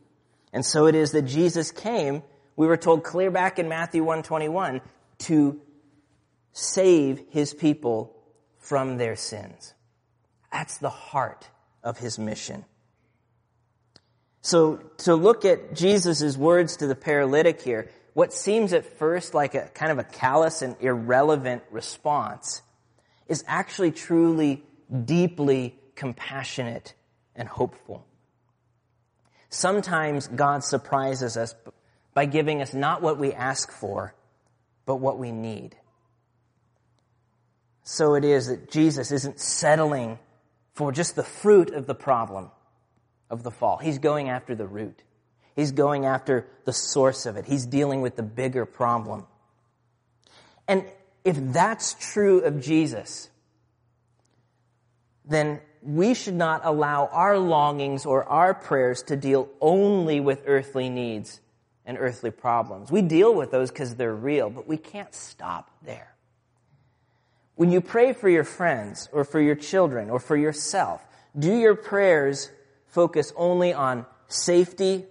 And 0.51 0.65
so 0.65 0.87
it 0.87 0.95
is 0.95 1.11
that 1.11 1.23
Jesus 1.23 1.71
came, 1.71 2.23
we 2.57 2.67
were 2.67 2.77
told 2.77 3.03
clear 3.03 3.31
back 3.31 3.57
in 3.57 3.69
Matthew 3.69 4.03
121, 4.03 4.81
to 5.19 5.61
save 6.51 7.21
his 7.29 7.53
people 7.53 8.13
from 8.59 8.97
their 8.97 9.15
sins. 9.15 9.73
That's 10.51 10.77
the 10.79 10.89
heart 10.89 11.47
of 11.83 11.97
his 11.97 12.19
mission. 12.19 12.65
So 14.41 14.77
to 14.99 15.15
look 15.15 15.45
at 15.45 15.75
Jesus' 15.75 16.35
words 16.35 16.77
to 16.77 16.87
the 16.87 16.95
paralytic 16.95 17.61
here, 17.61 17.89
what 18.13 18.33
seems 18.33 18.73
at 18.73 18.85
first 18.97 19.33
like 19.33 19.55
a 19.55 19.67
kind 19.69 19.91
of 19.91 19.99
a 19.99 20.03
callous 20.03 20.61
and 20.61 20.75
irrelevant 20.79 21.63
response 21.71 22.61
is 23.27 23.43
actually 23.47 23.91
truly 23.91 24.63
deeply 25.05 25.75
compassionate 25.95 26.93
and 27.35 27.47
hopeful. 27.47 28.05
Sometimes 29.49 30.27
God 30.27 30.63
surprises 30.63 31.37
us 31.37 31.55
by 32.13 32.25
giving 32.25 32.61
us 32.61 32.73
not 32.73 33.01
what 33.01 33.17
we 33.17 33.33
ask 33.33 33.71
for, 33.71 34.13
but 34.85 34.97
what 34.97 35.17
we 35.17 35.31
need. 35.31 35.75
So 37.83 38.15
it 38.15 38.25
is 38.25 38.47
that 38.47 38.71
Jesus 38.71 39.11
isn't 39.11 39.39
settling 39.39 40.19
for 40.73 40.91
just 40.91 41.15
the 41.15 41.23
fruit 41.23 41.71
of 41.71 41.85
the 41.85 41.95
problem 41.95 42.51
of 43.29 43.43
the 43.43 43.51
fall. 43.51 43.77
He's 43.77 43.99
going 43.99 44.29
after 44.29 44.55
the 44.55 44.67
root. 44.67 45.03
He's 45.55 45.71
going 45.71 46.05
after 46.05 46.47
the 46.65 46.73
source 46.73 47.25
of 47.25 47.37
it. 47.37 47.45
He's 47.45 47.65
dealing 47.65 48.01
with 48.01 48.15
the 48.15 48.23
bigger 48.23 48.65
problem. 48.65 49.25
And 50.67 50.85
if 51.23 51.37
that's 51.37 51.95
true 52.13 52.39
of 52.39 52.61
Jesus, 52.61 53.29
then 55.25 55.59
we 55.81 56.13
should 56.13 56.35
not 56.35 56.61
allow 56.63 57.07
our 57.07 57.37
longings 57.37 58.05
or 58.05 58.23
our 58.25 58.53
prayers 58.53 59.03
to 59.03 59.15
deal 59.15 59.49
only 59.59 60.19
with 60.19 60.43
earthly 60.45 60.89
needs 60.89 61.41
and 61.85 61.97
earthly 61.97 62.31
problems. 62.31 62.91
We 62.91 63.01
deal 63.01 63.33
with 63.33 63.51
those 63.51 63.71
because 63.71 63.95
they're 63.95 64.15
real, 64.15 64.49
but 64.49 64.67
we 64.67 64.77
can't 64.77 65.13
stop 65.13 65.71
there. 65.83 66.10
When 67.61 67.71
you 67.71 67.79
pray 67.79 68.13
for 68.13 68.27
your 68.27 68.43
friends 68.43 69.07
or 69.11 69.23
for 69.23 69.39
your 69.39 69.53
children 69.53 70.09
or 70.09 70.19
for 70.19 70.35
yourself, 70.35 71.05
do 71.37 71.55
your 71.55 71.75
prayers 71.75 72.49
focus 72.87 73.31
only 73.35 73.71
on 73.71 74.07
safety 74.27 75.05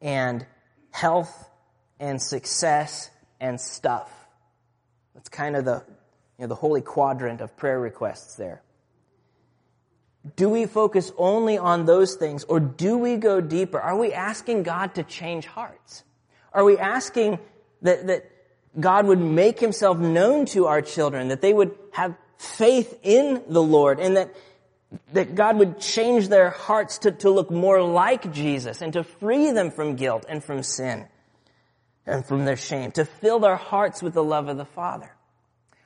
and 0.00 0.46
health 0.90 1.50
and 2.00 2.18
success 2.18 3.10
and 3.40 3.60
stuff. 3.60 4.10
That's 5.14 5.28
kind 5.28 5.54
of 5.54 5.66
the, 5.66 5.84
you 6.38 6.44
know, 6.44 6.46
the 6.46 6.54
holy 6.54 6.80
quadrant 6.80 7.42
of 7.42 7.58
prayer 7.58 7.78
requests 7.78 8.36
there. 8.36 8.62
Do 10.34 10.48
we 10.48 10.64
focus 10.64 11.12
only 11.18 11.58
on 11.58 11.84
those 11.84 12.14
things 12.14 12.42
or 12.44 12.58
do 12.58 12.96
we 12.96 13.16
go 13.16 13.42
deeper? 13.42 13.78
Are 13.78 13.98
we 13.98 14.14
asking 14.14 14.62
God 14.62 14.94
to 14.94 15.02
change 15.02 15.44
hearts? 15.44 16.04
Are 16.54 16.64
we 16.64 16.78
asking 16.78 17.38
that, 17.82 18.06
that 18.06 18.31
God 18.78 19.06
would 19.06 19.20
make 19.20 19.60
himself 19.60 19.98
known 19.98 20.46
to 20.46 20.66
our 20.66 20.82
children, 20.82 21.28
that 21.28 21.40
they 21.40 21.52
would 21.52 21.76
have 21.92 22.16
faith 22.38 22.98
in 23.02 23.42
the 23.48 23.62
Lord 23.62 24.00
and 24.00 24.16
that 24.16 24.34
that 25.12 25.34
God 25.34 25.56
would 25.58 25.80
change 25.80 26.28
their 26.28 26.50
hearts 26.50 26.98
to, 26.98 27.12
to 27.12 27.30
look 27.30 27.50
more 27.50 27.82
like 27.82 28.32
Jesus 28.32 28.82
and 28.82 28.92
to 28.92 29.02
free 29.02 29.50
them 29.50 29.70
from 29.70 29.96
guilt 29.96 30.26
and 30.28 30.44
from 30.44 30.62
sin 30.62 31.06
and 32.06 32.24
from 32.24 32.44
their 32.44 32.56
shame, 32.56 32.90
to 32.92 33.04
fill 33.04 33.38
their 33.38 33.56
hearts 33.56 34.02
with 34.02 34.14
the 34.14 34.24
love 34.24 34.48
of 34.48 34.56
the 34.56 34.64
Father? 34.64 35.10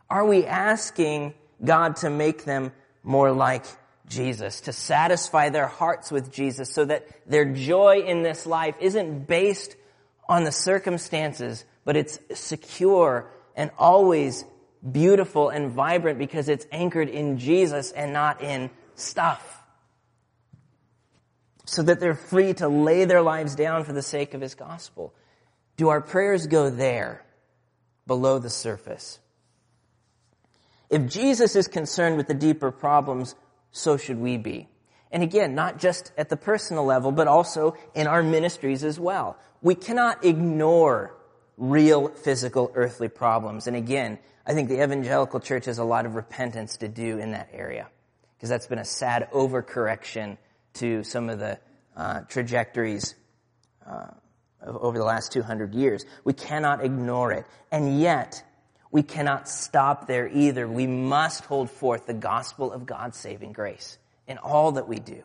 Are 0.08 0.24
we 0.24 0.44
asking 0.44 1.34
God 1.64 1.96
to 1.96 2.10
make 2.10 2.44
them 2.44 2.72
more 3.02 3.32
like 3.32 3.64
Jesus, 4.08 4.60
to 4.62 4.72
satisfy 4.72 5.48
their 5.48 5.66
hearts 5.66 6.10
with 6.10 6.32
Jesus 6.32 6.72
so 6.72 6.84
that 6.84 7.06
their 7.26 7.44
joy 7.44 8.02
in 8.06 8.22
this 8.22 8.46
life 8.46 8.76
isn't 8.80 9.26
based 9.26 9.76
on 10.28 10.44
the 10.44 10.52
circumstances, 10.52 11.64
but 11.86 11.96
it's 11.96 12.18
secure 12.34 13.30
and 13.54 13.70
always 13.78 14.44
beautiful 14.92 15.48
and 15.48 15.70
vibrant 15.70 16.18
because 16.18 16.50
it's 16.50 16.66
anchored 16.70 17.08
in 17.08 17.38
Jesus 17.38 17.92
and 17.92 18.12
not 18.12 18.42
in 18.42 18.70
stuff. 18.96 19.62
So 21.64 21.82
that 21.84 22.00
they're 22.00 22.14
free 22.14 22.52
to 22.54 22.68
lay 22.68 23.06
their 23.06 23.22
lives 23.22 23.54
down 23.54 23.84
for 23.84 23.92
the 23.92 24.02
sake 24.02 24.34
of 24.34 24.40
His 24.40 24.54
gospel. 24.54 25.14
Do 25.76 25.88
our 25.88 26.00
prayers 26.00 26.46
go 26.46 26.70
there, 26.70 27.24
below 28.06 28.38
the 28.38 28.50
surface? 28.50 29.20
If 30.90 31.06
Jesus 31.08 31.56
is 31.56 31.68
concerned 31.68 32.16
with 32.16 32.26
the 32.26 32.34
deeper 32.34 32.70
problems, 32.70 33.34
so 33.70 33.96
should 33.96 34.18
we 34.18 34.38
be. 34.38 34.68
And 35.12 35.22
again, 35.22 35.54
not 35.54 35.78
just 35.78 36.12
at 36.18 36.30
the 36.30 36.36
personal 36.36 36.84
level, 36.84 37.12
but 37.12 37.28
also 37.28 37.76
in 37.94 38.06
our 38.06 38.22
ministries 38.22 38.82
as 38.82 38.98
well. 38.98 39.36
We 39.62 39.74
cannot 39.74 40.24
ignore 40.24 41.15
real 41.56 42.08
physical 42.08 42.70
earthly 42.74 43.08
problems. 43.08 43.66
And 43.66 43.76
again, 43.76 44.18
I 44.46 44.54
think 44.54 44.68
the 44.68 44.82
evangelical 44.82 45.40
church 45.40 45.64
has 45.64 45.78
a 45.78 45.84
lot 45.84 46.06
of 46.06 46.14
repentance 46.14 46.78
to 46.78 46.88
do 46.88 47.18
in 47.18 47.32
that 47.32 47.50
area. 47.52 47.88
Because 48.36 48.48
that's 48.48 48.66
been 48.66 48.78
a 48.78 48.84
sad 48.84 49.28
overcorrection 49.32 50.36
to 50.74 51.02
some 51.02 51.30
of 51.30 51.38
the 51.38 51.58
uh, 51.96 52.20
trajectories 52.28 53.14
uh, 53.86 54.08
over 54.64 54.98
the 54.98 55.04
last 55.04 55.32
200 55.32 55.74
years. 55.74 56.04
We 56.24 56.34
cannot 56.34 56.84
ignore 56.84 57.32
it. 57.32 57.46
And 57.72 57.98
yet, 57.98 58.42
we 58.90 59.02
cannot 59.02 59.48
stop 59.48 60.06
there 60.06 60.28
either. 60.28 60.68
We 60.68 60.86
must 60.86 61.44
hold 61.44 61.70
forth 61.70 62.06
the 62.06 62.14
gospel 62.14 62.72
of 62.72 62.86
God's 62.86 63.18
saving 63.18 63.52
grace 63.52 63.98
in 64.26 64.38
all 64.38 64.72
that 64.72 64.88
we 64.88 64.98
do. 64.98 65.22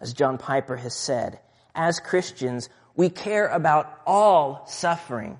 As 0.00 0.12
John 0.12 0.38
Piper 0.38 0.76
has 0.76 0.94
said, 0.94 1.38
as 1.74 2.00
Christians, 2.00 2.68
we 2.96 3.10
care 3.10 3.46
about 3.48 4.00
all 4.06 4.66
suffering, 4.66 5.38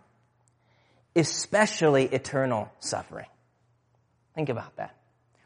especially 1.14 2.05
eternal 2.07 2.71
suffering. 2.81 3.27
Think 4.35 4.49
about 4.49 4.77
that. 4.77 4.97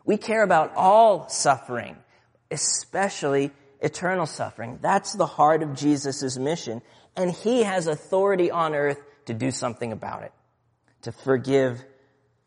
We 0.05 0.17
care 0.17 0.43
about 0.43 0.73
all 0.75 1.29
suffering, 1.29 1.97
especially 2.51 3.51
eternal 3.81 4.27
suffering. 4.27 4.79
That's 4.81 5.13
the 5.13 5.27
heart 5.27 5.63
of 5.63 5.75
Jesus' 5.75 6.39
mission. 6.39 6.81
And 7.15 7.31
he 7.31 7.63
has 7.63 7.87
authority 7.87 8.51
on 8.51 8.75
earth 8.75 8.99
to 9.27 9.35
do 9.35 9.51
something 9.51 9.93
about 9.93 10.23
it, 10.23 10.33
to 11.03 11.13
forgive 11.13 11.85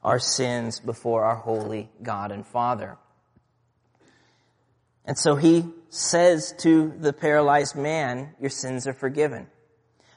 our 0.04 0.18
sins 0.18 0.80
before 0.80 1.24
our 1.24 1.36
holy 1.36 1.90
God 2.02 2.32
and 2.32 2.48
Father. 2.48 2.98
And 5.06 5.18
so 5.18 5.36
he 5.36 5.66
says 5.90 6.54
to 6.60 6.94
the 7.00 7.14
paralyzed 7.14 7.76
man, 7.76 8.34
your 8.40 8.50
sins 8.50 8.88
are 8.88 8.94
forgiven. 8.94 9.48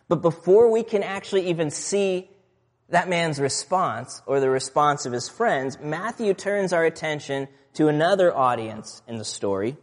But 0.08 0.22
before 0.22 0.70
we 0.70 0.82
can 0.82 1.02
actually 1.02 1.48
even 1.48 1.70
see 1.70 2.30
that 2.90 3.08
man's 3.08 3.40
response 3.40 4.22
or 4.26 4.40
the 4.40 4.50
response 4.50 5.06
of 5.06 5.12
his 5.12 5.28
friends, 5.28 5.78
Matthew 5.80 6.34
turns 6.34 6.72
our 6.72 6.84
attention 6.84 7.48
to 7.74 7.88
another 7.88 8.34
audience 8.34 9.02
in 9.08 9.18
the 9.18 9.24
story 9.24 9.76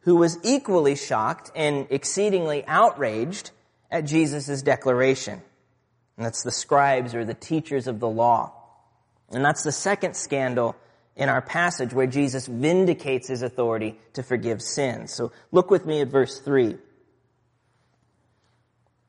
who 0.00 0.16
was 0.16 0.38
equally 0.42 0.96
shocked 0.96 1.50
and 1.54 1.86
exceedingly 1.90 2.64
outraged 2.66 3.50
at 3.90 4.04
Jesus' 4.04 4.62
declaration. 4.62 5.42
And 6.16 6.26
that's 6.26 6.42
the 6.42 6.50
scribes 6.50 7.14
or 7.14 7.24
the 7.24 7.34
teachers 7.34 7.86
of 7.86 8.00
the 8.00 8.08
law. 8.08 8.52
And 9.30 9.44
that's 9.44 9.62
the 9.62 9.72
second 9.72 10.14
scandal 10.14 10.76
in 11.16 11.28
our 11.28 11.42
passage 11.42 11.92
where 11.92 12.06
Jesus 12.06 12.46
vindicates 12.46 13.28
his 13.28 13.42
authority 13.42 13.98
to 14.14 14.22
forgive 14.22 14.62
sins. 14.62 15.12
So 15.12 15.32
look 15.50 15.70
with 15.70 15.84
me 15.84 16.00
at 16.00 16.08
verse 16.08 16.40
3. 16.40 16.76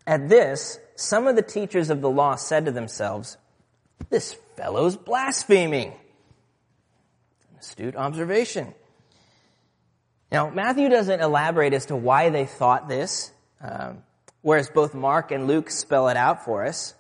At 0.05 0.27
this, 0.27 0.79
some 0.95 1.27
of 1.27 1.35
the 1.35 1.41
teachers 1.41 1.89
of 1.89 2.01
the 2.01 2.09
law 2.09 2.35
said 2.35 2.65
to 2.65 2.71
themselves, 2.71 3.37
This 4.09 4.35
fellow's 4.55 4.97
blaspheming. 4.97 5.93
An 7.51 7.59
astute 7.59 7.95
observation. 7.95 8.73
Now, 10.31 10.49
Matthew 10.49 10.89
doesn't 10.89 11.21
elaborate 11.21 11.73
as 11.73 11.85
to 11.85 11.95
why 11.95 12.29
they 12.29 12.45
thought 12.45 12.89
this, 12.89 13.31
um, 13.61 14.03
whereas 14.41 14.69
both 14.69 14.93
Mark 14.93 15.31
and 15.31 15.47
Luke 15.47 15.69
spell 15.69 16.09
it 16.09 16.17
out 16.17 16.43
for 16.43 16.65
us. 16.65 16.95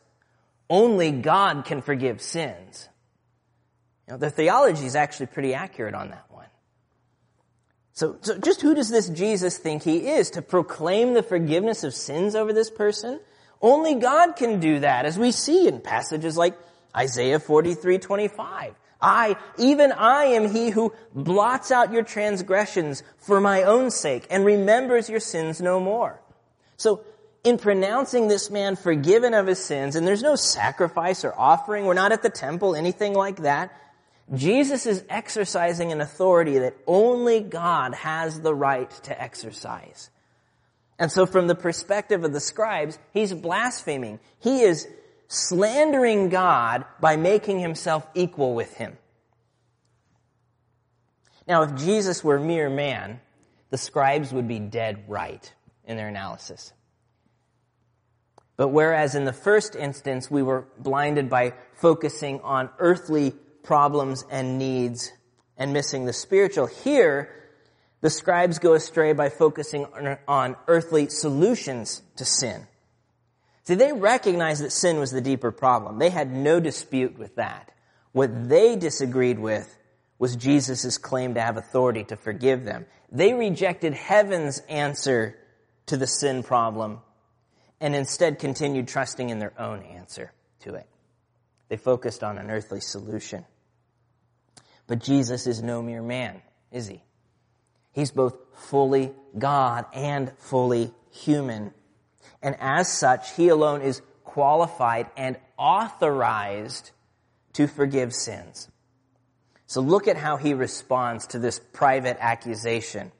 Only 0.69 1.11
God 1.11 1.65
can 1.65 1.81
forgive 1.81 2.21
sins. 2.21 2.87
You 4.07 4.13
know, 4.13 4.17
the 4.17 4.29
theology 4.29 4.85
is 4.85 4.95
actually 4.95 5.27
pretty 5.27 5.53
accurate 5.53 5.95
on 5.95 6.09
that 6.09 6.25
one. 6.29 6.47
So, 7.93 8.17
so 8.21 8.37
just 8.37 8.61
who 8.61 8.73
does 8.73 8.89
this 8.89 9.07
Jesus 9.07 9.57
think 9.57 9.83
he 9.83 10.09
is? 10.09 10.31
To 10.31 10.41
proclaim 10.41 11.13
the 11.13 11.23
forgiveness 11.23 11.83
of 11.83 11.93
sins 11.93 12.35
over 12.35 12.51
this 12.51 12.69
person? 12.69 13.19
Only 13.61 13.95
God 13.95 14.35
can 14.35 14.59
do 14.59 14.79
that, 14.79 15.05
as 15.05 15.17
we 15.17 15.31
see 15.31 15.67
in 15.67 15.79
passages 15.79 16.35
like 16.35 16.57
Isaiah 16.95 17.39
43, 17.39 17.99
25. 17.99 18.75
I, 19.01 19.35
even 19.57 19.91
I 19.91 20.25
am 20.25 20.49
he 20.49 20.69
who 20.69 20.93
blots 21.13 21.71
out 21.71 21.91
your 21.91 22.03
transgressions 22.03 23.03
for 23.17 23.39
my 23.39 23.63
own 23.63 23.91
sake 23.91 24.25
and 24.29 24.45
remembers 24.45 25.09
your 25.09 25.19
sins 25.19 25.61
no 25.61 25.79
more. 25.79 26.21
So, 26.77 27.03
in 27.43 27.57
pronouncing 27.57 28.29
this 28.29 28.49
man 28.49 28.77
forgiven 28.77 29.33
of 29.33 29.47
his 29.47 29.59
sins, 29.59 29.97
and 29.97 30.07
there's 30.07 30.23
no 30.23 30.35
sacrifice 30.35 31.25
or 31.25 31.37
offering, 31.37 31.85
we're 31.85 31.93
not 31.93 32.13
at 32.13 32.23
the 32.23 32.29
temple, 32.29 32.75
anything 32.75 33.13
like 33.13 33.37
that, 33.37 33.73
Jesus 34.31 34.85
is 34.85 35.03
exercising 35.09 35.91
an 35.91 35.99
authority 35.99 36.59
that 36.59 36.75
only 36.87 37.41
God 37.41 37.93
has 37.93 38.39
the 38.39 38.55
right 38.55 38.89
to 39.03 39.21
exercise. 39.21 40.09
And 40.97 41.11
so 41.11 41.25
from 41.25 41.47
the 41.47 41.55
perspective 41.55 42.23
of 42.23 42.31
the 42.31 42.39
scribes, 42.39 42.97
he's 43.11 43.33
blaspheming. 43.33 44.19
He 44.39 44.61
is 44.61 44.87
slandering 45.27 46.29
God 46.29 46.85
by 47.01 47.17
making 47.17 47.59
himself 47.59 48.07
equal 48.13 48.53
with 48.53 48.73
him. 48.75 48.97
Now, 51.47 51.63
if 51.63 51.75
Jesus 51.75 52.23
were 52.23 52.39
mere 52.39 52.69
man, 52.69 53.19
the 53.69 53.77
scribes 53.77 54.31
would 54.31 54.47
be 54.47 54.59
dead 54.59 55.03
right 55.07 55.51
in 55.85 55.97
their 55.97 56.07
analysis. 56.07 56.71
But 58.55 58.69
whereas 58.69 59.15
in 59.15 59.25
the 59.25 59.33
first 59.33 59.75
instance 59.75 60.31
we 60.31 60.43
were 60.43 60.67
blinded 60.77 61.29
by 61.29 61.55
focusing 61.73 62.39
on 62.41 62.69
earthly 62.79 63.33
problems 63.63 64.25
and 64.29 64.57
needs 64.57 65.11
and 65.57 65.73
missing 65.73 66.05
the 66.05 66.13
spiritual, 66.13 66.67
here 66.67 67.29
the 68.01 68.09
scribes 68.09 68.59
go 68.59 68.73
astray 68.73 69.13
by 69.13 69.29
focusing 69.29 69.85
on 70.27 70.55
earthly 70.67 71.07
solutions 71.07 72.01
to 72.17 72.25
sin. 72.25 72.67
See, 73.63 73.75
they 73.75 73.93
recognized 73.93 74.61
that 74.61 74.71
sin 74.71 74.99
was 74.99 75.11
the 75.11 75.21
deeper 75.21 75.51
problem. 75.51 75.99
They 75.99 76.09
had 76.09 76.31
no 76.31 76.59
dispute 76.59 77.17
with 77.17 77.35
that. 77.35 77.71
What 78.11 78.49
they 78.49 78.75
disagreed 78.75 79.39
with 79.39 79.77
was 80.19 80.35
Jesus' 80.35 80.97
claim 80.97 81.35
to 81.35 81.41
have 81.41 81.57
authority 81.57 82.03
to 82.05 82.17
forgive 82.17 82.65
them. 82.65 82.85
They 83.11 83.33
rejected 83.33 83.93
heaven's 83.93 84.59
answer 84.69 85.37
to 85.85 85.97
the 85.97 86.07
sin 86.07 86.43
problem 86.43 86.99
and 87.79 87.95
instead 87.95 88.39
continued 88.39 88.87
trusting 88.87 89.29
in 89.29 89.39
their 89.39 89.53
own 89.59 89.81
answer 89.81 90.31
to 90.61 90.75
it. 90.75 90.87
They 91.69 91.77
focused 91.77 92.23
on 92.23 92.37
an 92.37 92.51
earthly 92.51 92.81
solution. 92.81 93.45
But 94.87 94.99
Jesus 94.99 95.47
is 95.47 95.63
no 95.63 95.81
mere 95.81 96.01
man, 96.01 96.41
is 96.71 96.87
he? 96.87 97.01
He's 97.93 98.11
both 98.11 98.35
fully 98.53 99.11
God 99.37 99.85
and 99.93 100.31
fully 100.37 100.91
human. 101.11 101.73
And 102.41 102.55
as 102.59 102.91
such, 102.91 103.33
he 103.35 103.49
alone 103.49 103.81
is 103.81 104.01
qualified 104.23 105.07
and 105.15 105.37
authorized 105.57 106.91
to 107.53 107.67
forgive 107.67 108.13
sins. 108.13 108.67
So 109.67 109.81
look 109.81 110.07
at 110.07 110.17
how 110.17 110.37
he 110.37 110.53
responds 110.53 111.27
to 111.27 111.39
this 111.39 111.59
private 111.71 112.17
accusation. 112.19 113.11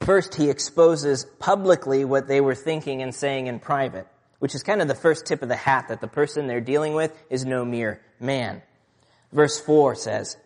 First, 0.00 0.34
he 0.34 0.50
exposes 0.50 1.24
publicly 1.38 2.04
what 2.04 2.26
they 2.26 2.40
were 2.40 2.54
thinking 2.54 3.02
and 3.02 3.14
saying 3.14 3.46
in 3.46 3.60
private, 3.60 4.06
which 4.38 4.54
is 4.54 4.62
kind 4.62 4.80
of 4.82 4.88
the 4.88 4.94
first 4.94 5.26
tip 5.26 5.42
of 5.42 5.48
the 5.48 5.56
hat 5.56 5.88
that 5.88 6.00
the 6.00 6.08
person 6.08 6.46
they're 6.46 6.60
dealing 6.60 6.94
with 6.94 7.12
is 7.30 7.44
no 7.44 7.64
mere 7.64 8.00
man. 8.18 8.62
Verse 9.32 9.58
4 9.60 9.94
says, 9.94 10.36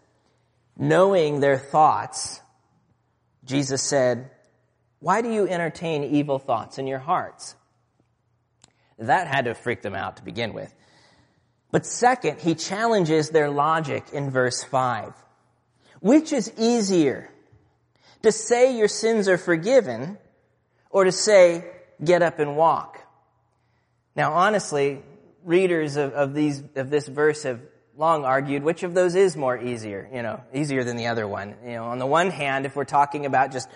knowing 0.76 1.40
their 1.40 1.58
thoughts, 1.58 2.40
Jesus 3.44 3.82
said, 3.82 4.30
why 5.00 5.22
do 5.22 5.32
you 5.32 5.46
entertain 5.46 6.04
evil 6.04 6.38
thoughts 6.38 6.78
in 6.78 6.86
your 6.86 6.98
hearts? 6.98 7.54
That 8.98 9.26
had 9.26 9.44
to 9.44 9.54
freak 9.54 9.82
them 9.82 9.94
out 9.94 10.16
to 10.16 10.24
begin 10.24 10.54
with. 10.54 10.72
But 11.70 11.84
second, 11.84 12.40
he 12.40 12.54
challenges 12.54 13.30
their 13.30 13.50
logic 13.50 14.04
in 14.12 14.30
verse 14.30 14.64
5. 14.64 15.12
Which 16.00 16.32
is 16.32 16.52
easier? 16.56 17.30
To 18.22 18.32
say 18.32 18.76
your 18.76 18.88
sins 18.88 19.28
are 19.28 19.38
forgiven 19.38 20.18
or 20.90 21.04
to 21.04 21.12
say, 21.12 21.64
get 22.02 22.22
up 22.22 22.38
and 22.38 22.56
walk? 22.56 22.98
Now 24.14 24.32
honestly, 24.32 25.02
readers 25.44 25.96
of, 25.96 26.12
of 26.12 26.34
these, 26.34 26.62
of 26.76 26.88
this 26.88 27.06
verse 27.06 27.42
have 27.42 27.60
long 27.96 28.24
argued 28.24 28.62
which 28.62 28.82
of 28.82 28.94
those 28.94 29.14
is 29.14 29.36
more 29.36 29.56
easier, 29.58 30.08
you 30.12 30.22
know, 30.22 30.40
easier 30.52 30.84
than 30.84 30.96
the 30.96 31.06
other 31.06 31.26
one. 31.26 31.54
You 31.64 31.72
know, 31.72 31.84
on 31.84 31.98
the 31.98 32.06
one 32.06 32.30
hand, 32.30 32.66
if 32.66 32.76
we're 32.76 32.84
talking 32.84 33.26
about 33.26 33.52
just 33.52 33.68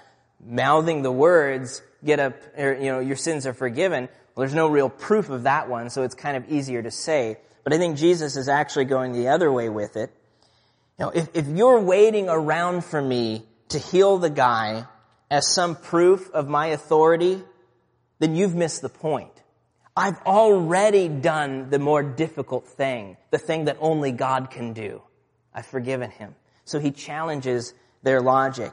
mouthing 0.45 1.03
the 1.03 1.13
words, 1.13 1.83
get 2.05 2.21
up, 2.21 2.35
or, 2.57 2.75
you 2.75 2.93
know, 2.93 3.01
your 3.01 3.17
sins 3.17 3.47
are 3.47 3.55
forgiven, 3.55 4.09
well, 4.35 4.47
there's 4.47 4.55
no 4.55 4.69
real 4.69 4.89
proof 4.91 5.31
of 5.31 5.45
that 5.45 5.69
one, 5.69 5.91
so 5.91 6.03
it's 6.03 6.15
kind 6.15 6.37
of 6.37 6.51
easier 6.51 6.83
to 6.83 6.91
say. 6.91 7.39
But 7.65 7.73
I 7.73 7.79
think 7.79 7.97
Jesus 7.97 8.37
is 8.37 8.49
actually 8.49 8.87
going 8.87 9.13
the 9.13 9.29
other 9.29 9.51
way 9.51 9.69
with 9.69 9.97
it. 9.97 10.11
You 10.99 11.07
know, 11.07 11.11
if, 11.11 11.29
if 11.35 11.49
you're 11.49 11.81
waiting 11.81 12.29
around 12.29 12.85
for 12.85 13.01
me 13.01 13.43
to 13.71 13.79
heal 13.79 14.19
the 14.19 14.31
guy 14.31 14.85
as 15.31 15.47
some 15.47 15.77
proof 15.77 16.31
of 16.33 16.49
my 16.49 16.69
authority, 16.69 17.43
then 18.19 18.37
you've 18.37 18.55
missed 18.55 18.83
the 18.83 18.89
point. 18.89 19.33
I've 20.01 20.23
already 20.23 21.09
done 21.09 21.69
the 21.69 21.79
more 21.79 22.03
difficult 22.03 22.67
thing, 22.67 23.19
the 23.31 23.37
thing 23.37 23.67
that 23.67 23.77
only 23.81 24.13
God 24.13 24.51
can 24.51 24.73
do. 24.73 25.03
I've 25.53 25.67
forgiven 25.67 26.11
him. 26.11 26.35
So 26.65 26.79
he 26.79 26.91
challenges 26.91 27.75
their 28.03 28.23
logic. 28.23 28.73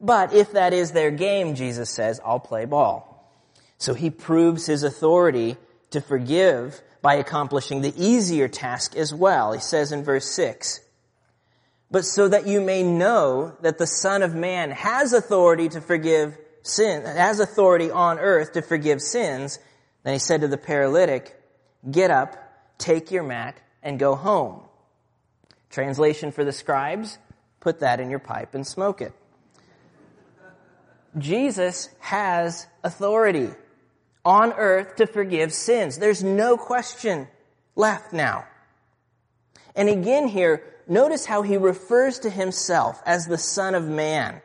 But 0.00 0.32
if 0.32 0.50
that 0.54 0.72
is 0.72 0.90
their 0.90 1.12
game, 1.12 1.54
Jesus 1.54 1.88
says, 1.88 2.20
I'll 2.24 2.40
play 2.40 2.64
ball. 2.64 3.32
So 3.78 3.94
he 3.94 4.10
proves 4.10 4.66
his 4.66 4.82
authority 4.82 5.56
to 5.90 6.00
forgive 6.00 6.80
by 7.00 7.14
accomplishing 7.14 7.82
the 7.82 7.94
easier 7.96 8.48
task 8.48 8.96
as 8.96 9.14
well. 9.14 9.52
He 9.52 9.60
says 9.60 9.92
in 9.92 10.02
verse 10.02 10.26
6, 10.26 10.80
but 11.92 12.04
so 12.04 12.26
that 12.26 12.44
you 12.44 12.60
may 12.60 12.82
know 12.82 13.56
that 13.60 13.78
the 13.78 13.86
Son 13.86 14.22
of 14.22 14.34
Man 14.34 14.72
has 14.72 15.12
authority 15.12 15.68
to 15.68 15.80
forgive 15.80 16.36
sin, 16.62 17.04
has 17.04 17.38
authority 17.38 17.92
on 17.92 18.18
earth 18.18 18.54
to 18.54 18.62
forgive 18.62 19.00
sins, 19.00 19.60
then 20.02 20.12
he 20.12 20.18
said 20.18 20.40
to 20.40 20.48
the 20.48 20.58
paralytic, 20.58 21.40
get 21.90 22.10
up, 22.10 22.36
take 22.78 23.10
your 23.10 23.22
mat, 23.22 23.58
and 23.82 23.98
go 23.98 24.14
home. 24.14 24.62
Translation 25.70 26.32
for 26.32 26.44
the 26.44 26.52
scribes, 26.52 27.18
put 27.60 27.80
that 27.80 28.00
in 28.00 28.10
your 28.10 28.18
pipe 28.18 28.54
and 28.54 28.66
smoke 28.66 29.00
it. 29.00 29.12
Jesus 31.16 31.88
has 32.00 32.66
authority 32.84 33.50
on 34.24 34.52
earth 34.52 34.96
to 34.96 35.06
forgive 35.06 35.52
sins. 35.52 35.98
There's 35.98 36.22
no 36.22 36.56
question 36.56 37.28
left 37.74 38.12
now. 38.12 38.46
And 39.74 39.88
again 39.88 40.28
here, 40.28 40.62
notice 40.86 41.24
how 41.24 41.42
he 41.42 41.56
refers 41.56 42.18
to 42.20 42.30
himself 42.30 43.00
as 43.06 43.26
the 43.26 43.38
Son 43.38 43.74
of 43.74 43.86
Man. 43.86 44.42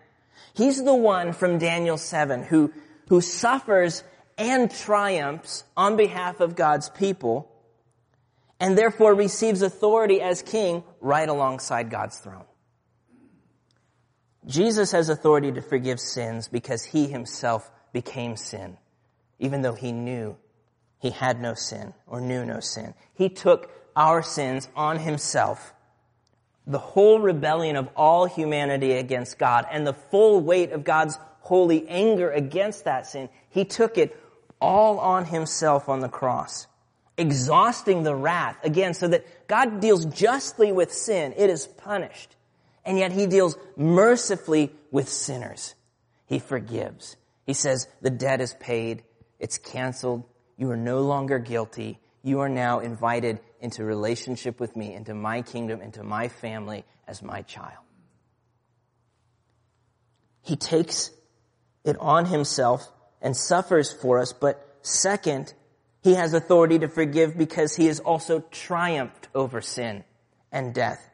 He's 0.53 0.83
the 0.83 0.93
one 0.93 1.33
from 1.33 1.57
Daniel 1.57 1.97
7 1.97 2.43
who, 2.43 2.71
who 3.09 3.21
suffers 3.21 4.03
and 4.37 4.71
triumphs 4.71 5.63
on 5.75 5.97
behalf 5.97 6.39
of 6.39 6.55
God's 6.55 6.89
people 6.89 7.49
and 8.59 8.77
therefore 8.77 9.13
receives 9.13 9.61
authority 9.61 10.21
as 10.21 10.41
king 10.41 10.83
right 11.01 11.27
alongside 11.27 11.89
God's 11.89 12.17
throne. 12.17 12.45
Jesus 14.45 14.91
has 14.91 15.09
authority 15.09 15.51
to 15.51 15.61
forgive 15.61 15.99
sins 15.99 16.47
because 16.47 16.83
he 16.83 17.07
himself 17.07 17.69
became 17.91 18.35
sin, 18.35 18.77
even 19.39 19.61
though 19.61 19.73
he 19.73 19.91
knew 19.91 20.37
he 20.99 21.09
had 21.09 21.41
no 21.41 21.53
sin 21.53 21.93
or 22.07 22.21
knew 22.21 22.45
no 22.45 22.59
sin. 22.59 22.93
He 23.13 23.29
took 23.29 23.69
our 23.95 24.23
sins 24.23 24.69
on 24.75 24.99
himself, 24.99 25.73
the 26.65 26.79
whole 26.79 27.19
rebellion 27.19 27.75
of 27.75 27.89
all 27.95 28.25
humanity 28.25 28.93
against 28.93 29.37
God 29.37 29.65
and 29.69 29.85
the 29.85 29.93
full 29.93 30.39
weight 30.39 30.71
of 30.71 30.83
God's 30.83 31.17
holy 31.41 31.87
anger 31.89 32.31
against 32.31 32.85
that 32.85 33.05
sin. 33.05 33.29
He 33.49 33.65
took 33.65 33.97
it 33.97 34.17
all 34.63 34.97
on 34.99 35.25
himself 35.25 35.89
on 35.89 35.99
the 35.99 36.07
cross, 36.07 36.67
exhausting 37.17 38.03
the 38.03 38.15
wrath 38.15 38.57
again 38.63 38.93
so 38.93 39.09
that 39.09 39.47
God 39.47 39.81
deals 39.81 40.05
justly 40.05 40.71
with 40.71 40.93
sin. 40.93 41.33
It 41.35 41.49
is 41.49 41.67
punished 41.67 42.35
and 42.85 42.97
yet 42.97 43.11
he 43.11 43.27
deals 43.27 43.57
mercifully 43.75 44.71
with 44.89 45.09
sinners. 45.09 45.75
He 46.25 46.39
forgives. 46.39 47.17
He 47.45 47.53
says, 47.53 47.87
the 48.01 48.09
debt 48.09 48.39
is 48.39 48.55
paid. 48.59 49.03
It's 49.37 49.57
canceled. 49.57 50.23
You 50.57 50.71
are 50.71 50.77
no 50.77 51.01
longer 51.01 51.39
guilty. 51.39 51.99
You 52.23 52.39
are 52.39 52.49
now 52.49 52.79
invited 52.79 53.39
into 53.59 53.83
relationship 53.83 54.59
with 54.59 54.75
me, 54.77 54.93
into 54.93 55.13
my 55.13 55.41
kingdom, 55.41 55.81
into 55.81 56.03
my 56.03 56.29
family 56.29 56.85
as 57.05 57.21
my 57.21 57.41
child. 57.41 57.83
He 60.41 60.55
takes 60.55 61.11
it 61.83 61.97
on 61.99 62.25
himself 62.25 62.89
and 63.23 63.35
suffers 63.35 63.91
for 63.91 64.19
us, 64.19 64.33
but 64.33 64.77
second, 64.83 65.53
he 66.03 66.13
has 66.13 66.33
authority 66.33 66.77
to 66.79 66.89
forgive 66.89 67.37
because 67.37 67.75
he 67.75 67.87
has 67.87 67.99
also 68.01 68.41
triumphed 68.51 69.29
over 69.33 69.61
sin 69.61 70.03
and 70.51 70.75
death 70.75 71.09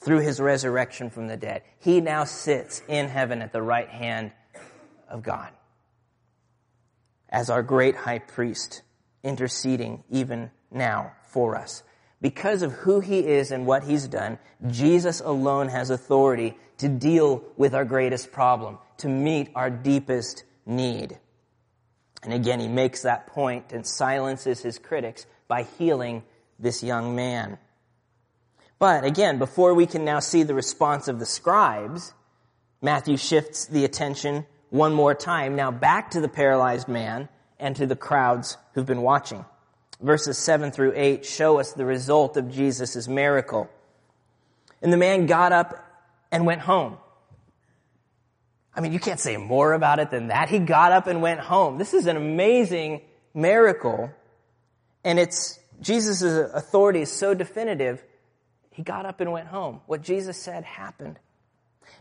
through 0.00 0.20
his 0.20 0.40
resurrection 0.40 1.10
from 1.10 1.28
the 1.28 1.36
dead. 1.36 1.62
He 1.78 2.00
now 2.00 2.24
sits 2.24 2.82
in 2.88 3.08
heaven 3.08 3.42
at 3.42 3.52
the 3.52 3.62
right 3.62 3.88
hand 3.88 4.32
of 5.08 5.22
God 5.22 5.50
as 7.28 7.50
our 7.50 7.62
great 7.62 7.94
high 7.94 8.18
priest 8.18 8.82
interceding 9.22 10.02
even 10.10 10.50
now 10.70 11.12
for 11.28 11.56
us. 11.56 11.82
Because 12.22 12.62
of 12.62 12.72
who 12.72 13.00
he 13.00 13.20
is 13.20 13.50
and 13.50 13.66
what 13.66 13.84
he's 13.84 14.08
done, 14.08 14.38
Jesus 14.68 15.20
alone 15.20 15.68
has 15.68 15.90
authority 15.90 16.56
to 16.78 16.88
deal 16.88 17.44
with 17.56 17.74
our 17.74 17.84
greatest 17.84 18.32
problem, 18.32 18.78
to 18.98 19.08
meet 19.08 19.50
our 19.54 19.70
deepest 19.70 20.44
need. 20.64 21.18
And 22.22 22.32
again, 22.32 22.60
he 22.60 22.68
makes 22.68 23.02
that 23.02 23.26
point 23.28 23.72
and 23.72 23.86
silences 23.86 24.60
his 24.60 24.78
critics 24.78 25.26
by 25.48 25.62
healing 25.78 26.22
this 26.58 26.82
young 26.82 27.16
man. 27.16 27.58
But 28.78 29.04
again, 29.04 29.38
before 29.38 29.74
we 29.74 29.86
can 29.86 30.04
now 30.04 30.20
see 30.20 30.42
the 30.42 30.54
response 30.54 31.08
of 31.08 31.18
the 31.18 31.26
scribes, 31.26 32.14
Matthew 32.82 33.16
shifts 33.16 33.66
the 33.66 33.84
attention 33.84 34.46
one 34.70 34.94
more 34.94 35.14
time, 35.14 35.56
now 35.56 35.70
back 35.70 36.12
to 36.12 36.20
the 36.20 36.28
paralyzed 36.28 36.88
man 36.88 37.28
and 37.58 37.76
to 37.76 37.86
the 37.86 37.96
crowds 37.96 38.56
who've 38.72 38.86
been 38.86 39.02
watching. 39.02 39.44
Verses 40.00 40.38
7 40.38 40.70
through 40.70 40.92
8 40.96 41.26
show 41.26 41.58
us 41.58 41.72
the 41.72 41.84
result 41.84 42.36
of 42.36 42.50
Jesus' 42.50 43.06
miracle. 43.06 43.68
And 44.80 44.92
the 44.92 44.96
man 44.96 45.26
got 45.26 45.52
up 45.52 45.74
and 46.32 46.46
went 46.46 46.62
home. 46.62 46.96
I 48.74 48.80
mean, 48.80 48.92
you 48.92 49.00
can't 49.00 49.20
say 49.20 49.36
more 49.36 49.72
about 49.72 49.98
it 49.98 50.10
than 50.10 50.28
that. 50.28 50.48
He 50.48 50.58
got 50.58 50.92
up 50.92 51.06
and 51.06 51.22
went 51.22 51.40
home. 51.40 51.78
This 51.78 51.92
is 51.92 52.06
an 52.06 52.16
amazing 52.16 53.02
miracle. 53.34 54.10
And 55.04 55.18
it's, 55.18 55.58
Jesus' 55.80 56.22
authority 56.22 57.00
is 57.00 57.10
so 57.10 57.34
definitive 57.34 58.02
he 58.70 58.82
got 58.82 59.04
up 59.04 59.20
and 59.20 59.32
went 59.32 59.48
home. 59.48 59.80
What 59.86 60.02
Jesus 60.02 60.36
said 60.36 60.64
happened. 60.64 61.18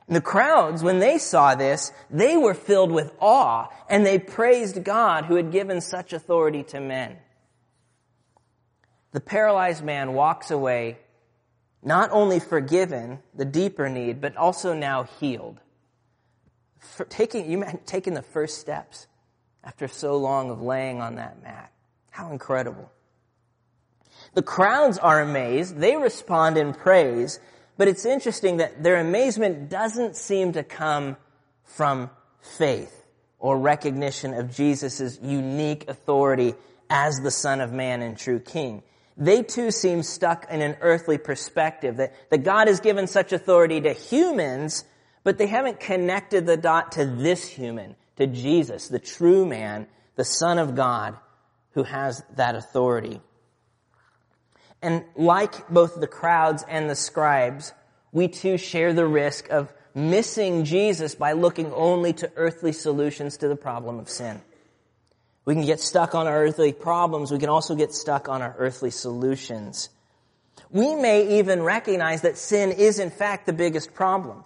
And 0.08 0.16
the 0.16 0.22
crowds, 0.22 0.84
when 0.84 1.00
they 1.00 1.18
saw 1.18 1.56
this, 1.56 1.92
they 2.10 2.38
were 2.38 2.54
filled 2.54 2.92
with 2.92 3.12
awe 3.20 3.68
and 3.90 4.06
they 4.06 4.20
praised 4.20 4.84
God 4.84 5.26
who 5.26 5.36
had 5.36 5.52
given 5.52 5.82
such 5.82 6.14
authority 6.14 6.64
to 6.64 6.80
men. 6.80 7.18
The 9.12 9.20
paralyzed 9.20 9.84
man 9.84 10.14
walks 10.14 10.52
away 10.52 11.00
not 11.82 12.12
only 12.12 12.40
forgiven, 12.40 13.20
the 13.34 13.46
deeper 13.46 13.90
need, 13.90 14.22
but 14.22 14.36
also 14.36 14.74
now 14.74 15.04
healed. 15.04 15.60
Taking, 17.10 17.50
you 17.50 17.66
taking 17.86 18.14
the 18.14 18.22
first 18.22 18.60
steps 18.60 19.08
after 19.64 19.88
so 19.88 20.18
long 20.18 20.50
of 20.50 20.62
laying 20.62 21.02
on 21.02 21.16
that 21.16 21.42
mat. 21.44 21.72
How 22.10 22.32
incredible. 22.32 22.92
The 24.34 24.42
crowds 24.42 24.98
are 24.98 25.22
amazed. 25.22 25.78
They 25.78 25.96
respond 25.96 26.58
in 26.58 26.74
praise. 26.74 27.40
But 27.78 27.88
it's 27.88 28.06
interesting 28.06 28.58
that 28.58 28.84
their 28.84 28.98
amazement 28.98 29.70
doesn't 29.70 30.16
seem 30.16 30.54
to 30.54 30.64
come 30.64 31.18
from 31.64 32.10
faith 32.42 33.06
or 33.40 33.58
recognition 33.58 34.34
of 34.34 34.54
Jesus' 34.54 35.18
unique 35.22 35.90
authority 35.90 36.56
as 36.90 37.20
the 37.22 37.32
Son 37.32 37.62
of 37.62 37.72
Man 37.72 38.02
and 38.02 38.18
true 38.18 38.40
King. 38.40 38.84
They 39.16 39.44
too 39.44 39.72
seem 39.72 40.04
stuck 40.04 40.50
in 40.50 40.62
an 40.62 40.78
earthly 40.82 41.18
perspective 41.18 41.98
that, 41.98 42.14
that 42.30 42.44
God 42.44 42.68
has 42.68 42.80
given 42.80 43.08
such 43.08 43.34
authority 43.34 43.82
to 43.82 43.94
humans, 43.94 44.86
but 45.24 45.38
they 45.38 45.48
haven't 45.48 45.80
connected 45.80 46.46
the 46.46 46.58
dot 46.58 46.94
to 46.94 47.06
this 47.06 47.48
human, 47.48 47.96
to 48.18 48.28
Jesus, 48.28 48.88
the 48.88 49.00
true 49.00 49.46
man, 49.46 49.88
the 50.16 50.26
Son 50.26 50.60
of 50.60 50.76
God, 50.76 51.18
who 51.72 51.84
has 51.84 52.24
that 52.36 52.56
authority. 52.56 53.22
And 54.82 55.04
like 55.16 55.70
both 55.70 56.00
the 56.00 56.08
crowds 56.08 56.64
and 56.68 56.90
the 56.90 56.96
scribes, 56.96 57.74
we 58.12 58.28
too 58.28 58.58
share 58.58 58.94
the 58.94 59.06
risk 59.06 59.50
of 59.50 59.74
missing 59.94 60.64
Jesus 60.64 61.16
by 61.16 61.34
looking 61.34 61.72
only 61.74 62.14
to 62.14 62.32
earthly 62.36 62.72
solutions 62.72 63.38
to 63.38 63.48
the 63.48 63.56
problem 63.56 64.00
of 64.00 64.10
sin. 64.10 64.42
We 65.46 65.56
can 65.56 65.66
get 65.66 65.80
stuck 65.80 66.16
on 66.16 66.28
our 66.28 66.44
earthly 66.44 66.74
problems. 66.74 67.32
We 67.32 67.40
can 67.40 67.50
also 67.50 67.76
get 67.76 67.94
stuck 67.94 68.30
on 68.30 68.42
our 68.42 68.56
earthly 68.58 68.92
solutions. 68.92 69.90
We 70.70 70.96
may 70.96 71.40
even 71.40 71.64
recognize 71.64 72.22
that 72.22 72.38
sin 72.38 72.72
is 72.72 73.00
in 73.00 73.10
fact 73.10 73.46
the 73.46 73.54
biggest 73.54 73.94
problem. 73.94 74.44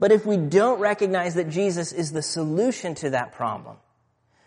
But 0.00 0.12
if 0.12 0.24
we 0.24 0.38
don't 0.38 0.80
recognize 0.80 1.34
that 1.34 1.50
Jesus 1.50 1.92
is 1.92 2.10
the 2.10 2.22
solution 2.22 2.94
to 2.96 3.10
that 3.10 3.32
problem, 3.32 3.76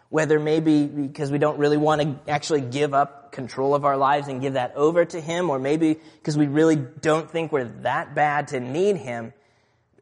whether 0.10 0.40
maybe 0.40 0.86
because 0.86 1.32
we 1.32 1.38
don't 1.38 1.60
really 1.60 1.78
want 1.78 2.02
to 2.02 2.32
actually 2.32 2.62
give 2.62 2.94
up 2.94 3.32
control 3.32 3.76
of 3.76 3.86
our 3.86 3.96
lives 3.96 4.28
and 4.28 4.42
give 4.42 4.54
that 4.54 4.76
over 4.76 5.06
to 5.06 5.22
Him, 5.22 5.52
or 5.52 5.60
maybe 5.60 6.00
because 6.18 6.38
we 6.38 6.48
really 6.48 6.76
don't 6.76 7.30
think 7.30 7.52
we're 7.52 7.66
that 7.84 8.16
bad 8.16 8.50
to 8.50 8.60
need 8.60 8.98
Him. 8.98 9.32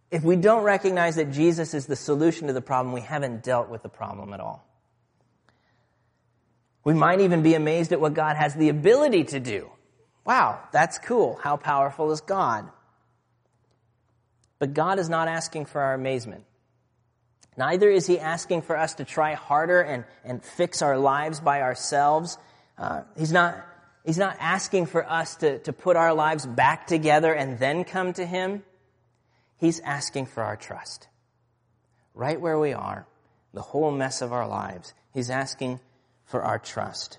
If 0.09 0.23
we 0.23 0.37
don't 0.37 0.63
recognize 0.63 1.15
that 1.17 1.31
Jesus 1.31 1.73
is 1.73 1.85
the 1.85 1.95
solution 1.97 2.47
to 2.47 2.53
the 2.53 2.61
problem, 2.61 2.93
we 2.93 3.01
haven't 3.01 3.43
dealt 3.43 3.69
with 3.69 3.83
the 3.83 3.89
problem 3.89 4.33
at 4.33 4.39
all. 4.39 4.65
We 6.83 6.93
might 6.93 7.19
even 7.19 7.43
be 7.43 7.55
amazed 7.55 7.91
at 7.91 8.01
what 8.01 8.13
God 8.13 8.37
has 8.37 8.55
the 8.55 8.69
ability 8.69 9.25
to 9.25 9.39
do. 9.39 9.69
Wow, 10.25 10.61
that's 10.71 10.97
cool. 10.97 11.39
How 11.43 11.57
powerful 11.57 12.11
is 12.11 12.21
God? 12.21 12.69
But 14.61 14.75
God 14.75 14.99
is 14.99 15.09
not 15.09 15.27
asking 15.27 15.65
for 15.65 15.81
our 15.81 15.95
amazement. 15.95 16.43
Neither 17.57 17.89
is 17.89 18.05
he 18.05 18.19
asking 18.19 18.61
for 18.61 18.77
us 18.77 18.93
to 18.93 19.03
try 19.03 19.33
harder 19.33 19.81
and, 19.81 20.05
and 20.23 20.43
fix 20.43 20.83
our 20.83 20.99
lives 20.99 21.39
by 21.39 21.63
ourselves. 21.63 22.37
Uh, 22.77 23.01
he's 23.17 23.31
not, 23.31 23.57
he's 24.05 24.19
not 24.19 24.37
asking 24.39 24.85
for 24.85 25.03
us 25.03 25.37
to, 25.37 25.57
to 25.63 25.73
put 25.73 25.95
our 25.95 26.13
lives 26.13 26.45
back 26.45 26.85
together 26.85 27.33
and 27.33 27.57
then 27.57 27.83
come 27.85 28.13
to 28.13 28.23
him. 28.23 28.61
He's 29.57 29.79
asking 29.79 30.27
for 30.27 30.43
our 30.43 30.57
trust. 30.57 31.07
Right 32.13 32.39
where 32.39 32.59
we 32.59 32.73
are, 32.73 33.07
the 33.55 33.63
whole 33.63 33.89
mess 33.89 34.21
of 34.21 34.31
our 34.31 34.47
lives, 34.47 34.93
he's 35.11 35.31
asking 35.31 35.79
for 36.25 36.43
our 36.43 36.59
trust. 36.59 37.17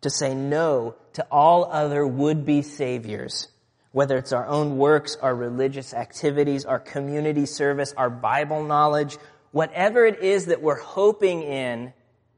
To 0.00 0.08
say 0.08 0.34
no 0.34 0.94
to 1.12 1.26
all 1.30 1.66
other 1.66 2.06
would-be 2.06 2.62
saviors 2.62 3.48
whether 3.92 4.16
it's 4.16 4.32
our 4.32 4.46
own 4.46 4.76
works, 4.76 5.16
our 5.20 5.34
religious 5.34 5.94
activities, 5.94 6.64
our 6.64 6.78
community 6.78 7.46
service, 7.46 7.94
our 7.96 8.10
Bible 8.10 8.62
knowledge, 8.62 9.16
whatever 9.50 10.04
it 10.04 10.20
is 10.20 10.46
that 10.46 10.62
we're 10.62 10.78
hoping 10.78 11.42
in 11.42 11.92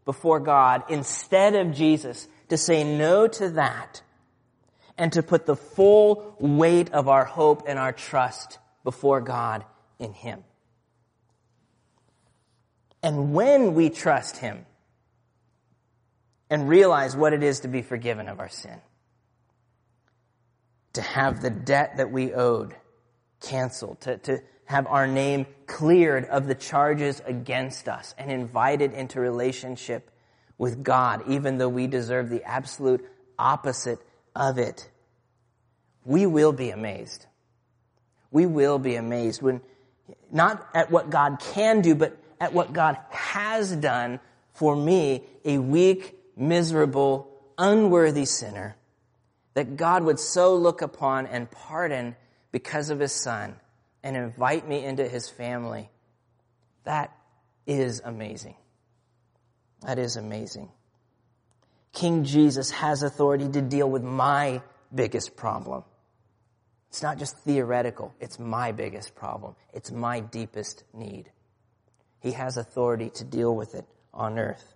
before 0.04 0.40
God, 0.40 0.84
instead 0.88 1.54
of 1.54 1.72
Jesus, 1.72 2.28
to 2.48 2.56
say 2.56 2.84
no 2.84 3.26
to 3.26 3.50
that 3.50 4.02
and 4.96 5.12
to 5.12 5.22
put 5.22 5.46
the 5.46 5.56
full 5.56 6.36
weight 6.38 6.92
of 6.92 7.08
our 7.08 7.24
hope 7.24 7.64
and 7.66 7.78
our 7.78 7.92
trust 7.92 8.58
before 8.84 9.20
God 9.20 9.64
in 9.98 10.12
Him. 10.12 10.44
And 13.02 13.32
when 13.32 13.74
we 13.74 13.90
trust 13.90 14.36
Him 14.36 14.66
and 16.50 16.68
realize 16.68 17.16
what 17.16 17.32
it 17.32 17.42
is 17.42 17.60
to 17.60 17.68
be 17.68 17.82
forgiven 17.82 18.28
of 18.28 18.40
our 18.40 18.48
sin, 18.48 18.80
to 20.94 21.02
have 21.02 21.40
the 21.40 21.50
debt 21.50 21.96
that 21.96 22.10
we 22.10 22.32
owed 22.32 22.74
canceled, 23.40 24.00
to, 24.02 24.18
to 24.18 24.42
have 24.64 24.86
our 24.86 25.06
name 25.06 25.46
cleared 25.66 26.24
of 26.26 26.46
the 26.46 26.54
charges 26.54 27.20
against 27.26 27.88
us 27.88 28.14
and 28.18 28.30
invited 28.30 28.92
into 28.92 29.20
relationship 29.20 30.10
with 30.58 30.82
God, 30.82 31.22
even 31.26 31.58
though 31.58 31.68
we 31.68 31.86
deserve 31.86 32.28
the 32.28 32.44
absolute 32.44 33.04
opposite 33.38 33.98
of 34.36 34.58
it. 34.58 34.88
We 36.04 36.26
will 36.26 36.52
be 36.52 36.70
amazed. 36.70 37.26
We 38.30 38.46
will 38.46 38.78
be 38.78 38.94
amazed 38.96 39.42
when, 39.42 39.60
not 40.30 40.68
at 40.74 40.90
what 40.90 41.10
God 41.10 41.40
can 41.40 41.80
do, 41.80 41.94
but 41.94 42.16
at 42.40 42.52
what 42.52 42.72
God 42.72 42.96
has 43.10 43.74
done 43.74 44.20
for 44.52 44.76
me, 44.76 45.24
a 45.44 45.58
weak, 45.58 46.16
miserable, 46.36 47.28
unworthy 47.58 48.24
sinner 48.24 48.76
that 49.60 49.76
God 49.76 50.04
would 50.04 50.18
so 50.18 50.56
look 50.56 50.80
upon 50.80 51.26
and 51.26 51.50
pardon 51.50 52.16
because 52.50 52.88
of 52.88 52.98
his 52.98 53.12
son 53.12 53.56
and 54.02 54.16
invite 54.16 54.66
me 54.66 54.82
into 54.82 55.06
his 55.06 55.28
family. 55.28 55.90
That 56.84 57.14
is 57.66 58.00
amazing. 58.02 58.54
That 59.82 59.98
is 59.98 60.16
amazing. 60.16 60.70
King 61.92 62.24
Jesus 62.24 62.70
has 62.70 63.02
authority 63.02 63.50
to 63.50 63.60
deal 63.60 63.90
with 63.90 64.02
my 64.02 64.62
biggest 64.94 65.36
problem. 65.36 65.84
It's 66.88 67.02
not 67.02 67.18
just 67.18 67.36
theoretical. 67.40 68.14
It's 68.18 68.38
my 68.38 68.72
biggest 68.72 69.14
problem. 69.14 69.56
It's 69.74 69.92
my 69.92 70.20
deepest 70.20 70.84
need. 70.94 71.30
He 72.20 72.32
has 72.32 72.56
authority 72.56 73.10
to 73.10 73.24
deal 73.24 73.54
with 73.54 73.74
it 73.74 73.84
on 74.14 74.38
earth. 74.38 74.72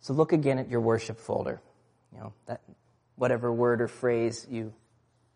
So 0.00 0.12
look 0.12 0.34
again 0.34 0.58
at 0.58 0.68
your 0.68 0.82
worship 0.82 1.18
folder. 1.18 1.62
Know, 2.16 2.32
that 2.46 2.60
whatever 3.16 3.52
word 3.52 3.80
or 3.80 3.88
phrase 3.88 4.46
you 4.50 4.72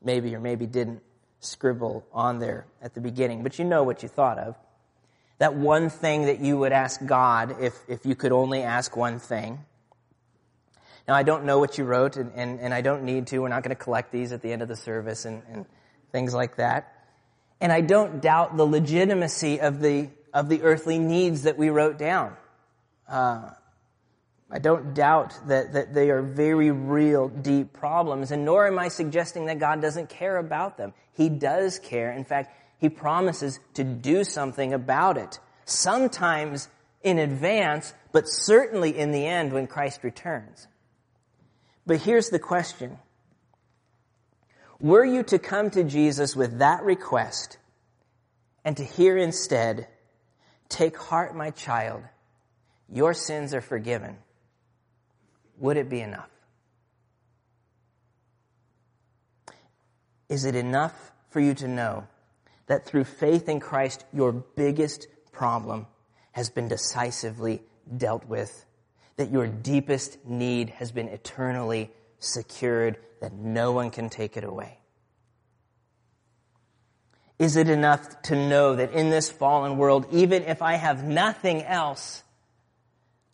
maybe 0.03 0.35
or 0.35 0.41
maybe 0.41 0.67
didn't 0.67 1.03
scribble 1.41 2.07
on 2.13 2.39
there 2.39 2.67
at 2.83 2.95
the 2.95 3.01
beginning, 3.01 3.43
but 3.43 3.59
you 3.59 3.65
know 3.65 3.83
what 3.83 4.03
you 4.03 4.09
thought 4.09 4.39
of. 4.39 4.57
That 5.39 5.55
one 5.55 5.89
thing 5.89 6.27
that 6.27 6.41
you 6.41 6.59
would 6.59 6.73
ask 6.73 7.05
God 7.05 7.57
if, 7.61 7.75
if 7.89 8.05
you 8.05 8.15
could 8.15 8.33
only 8.33 8.63
ask 8.63 8.95
one 8.97 9.19
thing. 9.19 9.59
Now, 11.09 11.15
I 11.15 11.23
don't 11.23 11.45
know 11.45 11.59
what 11.59 11.79
you 11.79 11.85
wrote, 11.85 12.17
and, 12.17 12.31
and, 12.35 12.61
and 12.61 12.75
I 12.75 12.83
don't 12.83 13.05
need 13.05 13.27
to. 13.29 13.39
We're 13.41 13.49
not 13.49 13.63
going 13.63 13.75
to 13.75 13.83
collect 13.83 14.13
these 14.13 14.33
at 14.33 14.43
the 14.43 14.53
end 14.53 14.63
of 14.63 14.69
the 14.69 14.77
service 14.77 15.25
and, 15.25 15.43
and 15.51 15.67
things 16.13 16.35
like 16.35 16.57
that. 16.57 16.93
And 17.61 17.73
I 17.73 17.81
don't 17.81 18.21
doubt 18.21 18.57
the 18.57 18.67
legitimacy 18.67 19.61
of 19.61 19.81
the, 19.81 20.11
of 20.33 20.49
the 20.49 20.63
earthly 20.63 20.99
needs 20.99 21.43
that 21.43 21.57
we 21.57 21.71
wrote 21.71 21.99
down. 21.99 22.37
Uh, 23.09 23.51
I 24.53 24.59
don't 24.59 24.95
doubt 24.95 25.39
that, 25.47 25.75
that 25.75 25.95
they 25.95 26.11
are 26.11 26.23
very 26.23 26.73
real, 26.73 27.29
deep 27.29 27.73
problems, 27.73 28.33
and 28.33 28.45
nor 28.45 28.67
am 28.67 28.79
I 28.79 28.89
suggesting 28.89 29.47
that 29.47 29.61
God 29.61 29.81
doesn't 29.81 30.09
care 30.09 30.39
about 30.39 30.77
them. 30.77 30.93
He 31.13 31.29
does 31.29 31.79
care. 31.79 32.11
In 32.11 32.25
fact, 32.25 32.53
He 32.79 32.89
promises 32.89 33.61
to 33.75 33.85
do 33.85 34.25
something 34.25 34.73
about 34.73 35.17
it. 35.19 35.39
Sometimes 35.67 36.69
in 37.03 37.19
advance, 37.19 37.95
but 38.11 38.29
certainly 38.29 38.99
in 38.99 39.13
the 39.13 39.25
end 39.25 39.53
when 39.53 39.69
Christ 39.69 40.03
returns. 40.03 40.67
But 41.87 42.01
here's 42.01 42.31
the 42.31 42.41
question. 42.41 42.99
Were 44.81 45.05
you 45.05 45.23
to 45.25 45.39
come 45.39 45.71
to 45.71 45.85
Jesus 45.85 46.35
with 46.35 46.59
that 46.59 46.83
request 46.83 47.59
and 48.65 48.77
to 48.77 48.85
hear 48.85 49.17
instead, 49.17 49.87
take 50.69 50.97
heart, 50.97 51.37
my 51.37 51.51
child, 51.51 52.03
your 52.89 53.15
sins 53.15 53.55
are 53.55 53.61
forgiven 53.61 54.17
would 55.61 55.77
it 55.77 55.89
be 55.89 56.01
enough? 56.01 56.31
Is 60.29 60.45
it 60.45 60.55
enough 60.57 61.13
for 61.29 61.41
you 61.41 61.55
to 61.55 61.69
know 61.69 62.07
that 62.67 62.87
through 62.87 63.05
faith 63.05 63.49
in 63.49 63.61
Christ, 63.61 64.05
your 64.13 64.33
biggest 64.33 65.07
problem 65.33 65.87
has 66.33 66.51
been 66.51 66.69
decisively 66.69 67.63
dealt 67.97 68.27
with? 68.27 68.65
That 69.17 69.31
your 69.31 69.47
deepest 69.47 70.25
need 70.25 70.71
has 70.71 70.93
been 70.93 71.09
eternally 71.09 71.91
secured, 72.21 72.97
that 73.21 73.33
no 73.33 73.73
one 73.73 73.91
can 73.91 74.09
take 74.09 74.37
it 74.37 74.45
away? 74.45 74.79
Is 77.39 77.57
it 77.57 77.69
enough 77.69 78.23
to 78.23 78.37
know 78.37 78.77
that 78.77 78.93
in 78.93 79.11
this 79.11 79.31
fallen 79.31 79.79
world, 79.79 80.07
even 80.13 80.45
if 80.45 80.63
I 80.63 80.75
have 80.75 81.05
nothing 81.05 81.63
else, 81.63 82.23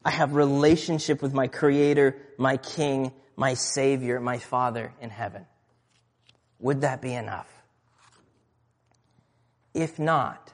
I 0.07 0.11
have 0.11 0.35
relationship 0.35 1.21
with 1.21 1.35
my 1.35 1.49
creator, 1.49 2.17
my 2.39 2.59
king, 2.59 3.11
my 3.35 3.55
savior, 3.55 4.21
my 4.21 4.39
father 4.39 4.93
in 5.01 5.11
heaven. 5.11 5.45
Would 6.61 6.83
that 6.83 7.03
be 7.03 7.13
enough? 7.13 7.49
If 9.75 9.99
not, 9.99 10.53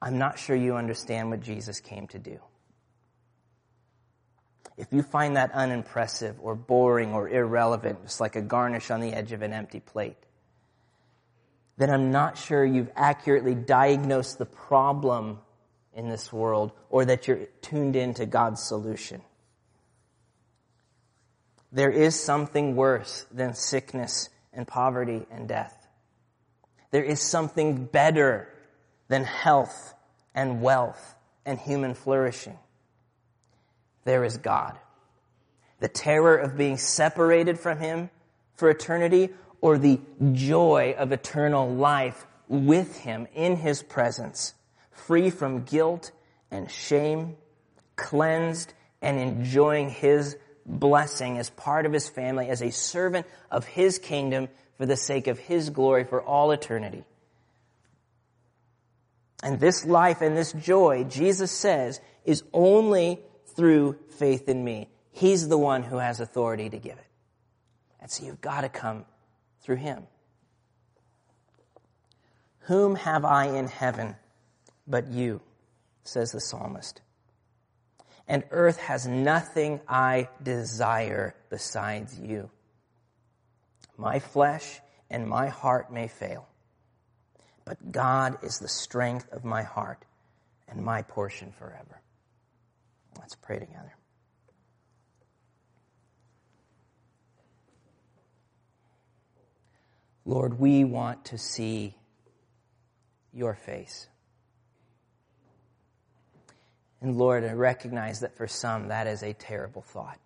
I'm 0.00 0.16
not 0.16 0.38
sure 0.38 0.56
you 0.56 0.76
understand 0.76 1.28
what 1.28 1.42
Jesus 1.42 1.80
came 1.80 2.06
to 2.08 2.18
do. 2.18 2.40
If 4.78 4.90
you 4.90 5.02
find 5.02 5.36
that 5.36 5.52
unimpressive 5.52 6.36
or 6.40 6.54
boring 6.54 7.12
or 7.12 7.28
irrelevant, 7.28 8.02
just 8.04 8.22
like 8.22 8.36
a 8.36 8.42
garnish 8.42 8.90
on 8.90 9.00
the 9.00 9.12
edge 9.12 9.32
of 9.32 9.42
an 9.42 9.52
empty 9.52 9.80
plate, 9.80 10.16
then 11.76 11.90
I'm 11.90 12.10
not 12.10 12.38
sure 12.38 12.64
you've 12.64 12.90
accurately 12.96 13.54
diagnosed 13.54 14.38
the 14.38 14.46
problem 14.46 15.40
in 15.94 16.08
this 16.08 16.32
world 16.32 16.72
or 16.88 17.04
that 17.04 17.26
you're 17.26 17.46
tuned 17.62 17.96
into 17.96 18.26
God's 18.26 18.62
solution. 18.62 19.22
There 21.72 21.90
is 21.90 22.18
something 22.18 22.74
worse 22.74 23.26
than 23.30 23.54
sickness 23.54 24.28
and 24.52 24.66
poverty 24.66 25.26
and 25.30 25.46
death. 25.46 25.86
There 26.90 27.04
is 27.04 27.20
something 27.20 27.84
better 27.84 28.48
than 29.08 29.24
health 29.24 29.94
and 30.34 30.60
wealth 30.62 31.14
and 31.44 31.58
human 31.58 31.94
flourishing. 31.94 32.58
There 34.04 34.24
is 34.24 34.38
God. 34.38 34.78
The 35.78 35.88
terror 35.88 36.36
of 36.36 36.56
being 36.56 36.76
separated 36.76 37.58
from 37.58 37.78
Him 37.78 38.10
for 38.54 38.68
eternity 38.68 39.30
or 39.60 39.78
the 39.78 40.00
joy 40.32 40.94
of 40.98 41.12
eternal 41.12 41.72
life 41.72 42.26
with 42.48 42.98
Him 42.98 43.28
in 43.34 43.56
His 43.56 43.82
presence 43.82 44.54
free 45.06 45.30
from 45.30 45.64
guilt 45.64 46.12
and 46.50 46.70
shame, 46.70 47.36
cleansed 47.96 48.72
and 49.02 49.18
enjoying 49.18 49.90
His 49.90 50.36
blessing 50.66 51.38
as 51.38 51.50
part 51.50 51.86
of 51.86 51.92
His 51.92 52.08
family, 52.08 52.48
as 52.48 52.62
a 52.62 52.70
servant 52.70 53.26
of 53.50 53.64
His 53.64 53.98
kingdom 53.98 54.48
for 54.76 54.86
the 54.86 54.96
sake 54.96 55.26
of 55.26 55.38
His 55.38 55.70
glory 55.70 56.04
for 56.04 56.22
all 56.22 56.50
eternity. 56.50 57.04
And 59.42 59.58
this 59.58 59.84
life 59.84 60.20
and 60.20 60.36
this 60.36 60.52
joy, 60.52 61.04
Jesus 61.04 61.50
says, 61.50 62.00
is 62.24 62.42
only 62.52 63.20
through 63.56 63.96
faith 64.18 64.48
in 64.48 64.62
me. 64.62 64.88
He's 65.12 65.48
the 65.48 65.58
one 65.58 65.82
who 65.82 65.96
has 65.96 66.20
authority 66.20 66.68
to 66.68 66.78
give 66.78 66.98
it. 66.98 67.06
And 68.00 68.10
so 68.10 68.24
you've 68.24 68.40
got 68.40 68.62
to 68.62 68.68
come 68.68 69.04
through 69.62 69.76
Him. 69.76 70.04
Whom 72.60 72.94
have 72.96 73.24
I 73.24 73.46
in 73.46 73.66
heaven 73.66 74.14
but 74.90 75.08
you, 75.08 75.40
says 76.02 76.32
the 76.32 76.40
psalmist. 76.40 77.00
And 78.26 78.44
earth 78.50 78.78
has 78.78 79.06
nothing 79.06 79.80
I 79.88 80.28
desire 80.42 81.34
besides 81.48 82.18
you. 82.18 82.50
My 83.96 84.18
flesh 84.18 84.80
and 85.08 85.26
my 85.26 85.48
heart 85.48 85.92
may 85.92 86.08
fail, 86.08 86.48
but 87.64 87.92
God 87.92 88.38
is 88.42 88.58
the 88.58 88.68
strength 88.68 89.28
of 89.32 89.44
my 89.44 89.62
heart 89.62 90.04
and 90.68 90.82
my 90.82 91.02
portion 91.02 91.52
forever. 91.52 92.00
Let's 93.18 93.34
pray 93.34 93.58
together. 93.58 93.94
Lord, 100.24 100.60
we 100.60 100.84
want 100.84 101.24
to 101.26 101.38
see 101.38 101.96
your 103.32 103.54
face. 103.54 104.09
And 107.00 107.16
Lord, 107.16 107.44
I 107.44 107.52
recognize 107.52 108.20
that 108.20 108.36
for 108.36 108.46
some 108.46 108.88
that 108.88 109.06
is 109.06 109.22
a 109.22 109.32
terrible 109.32 109.82
thought. 109.82 110.18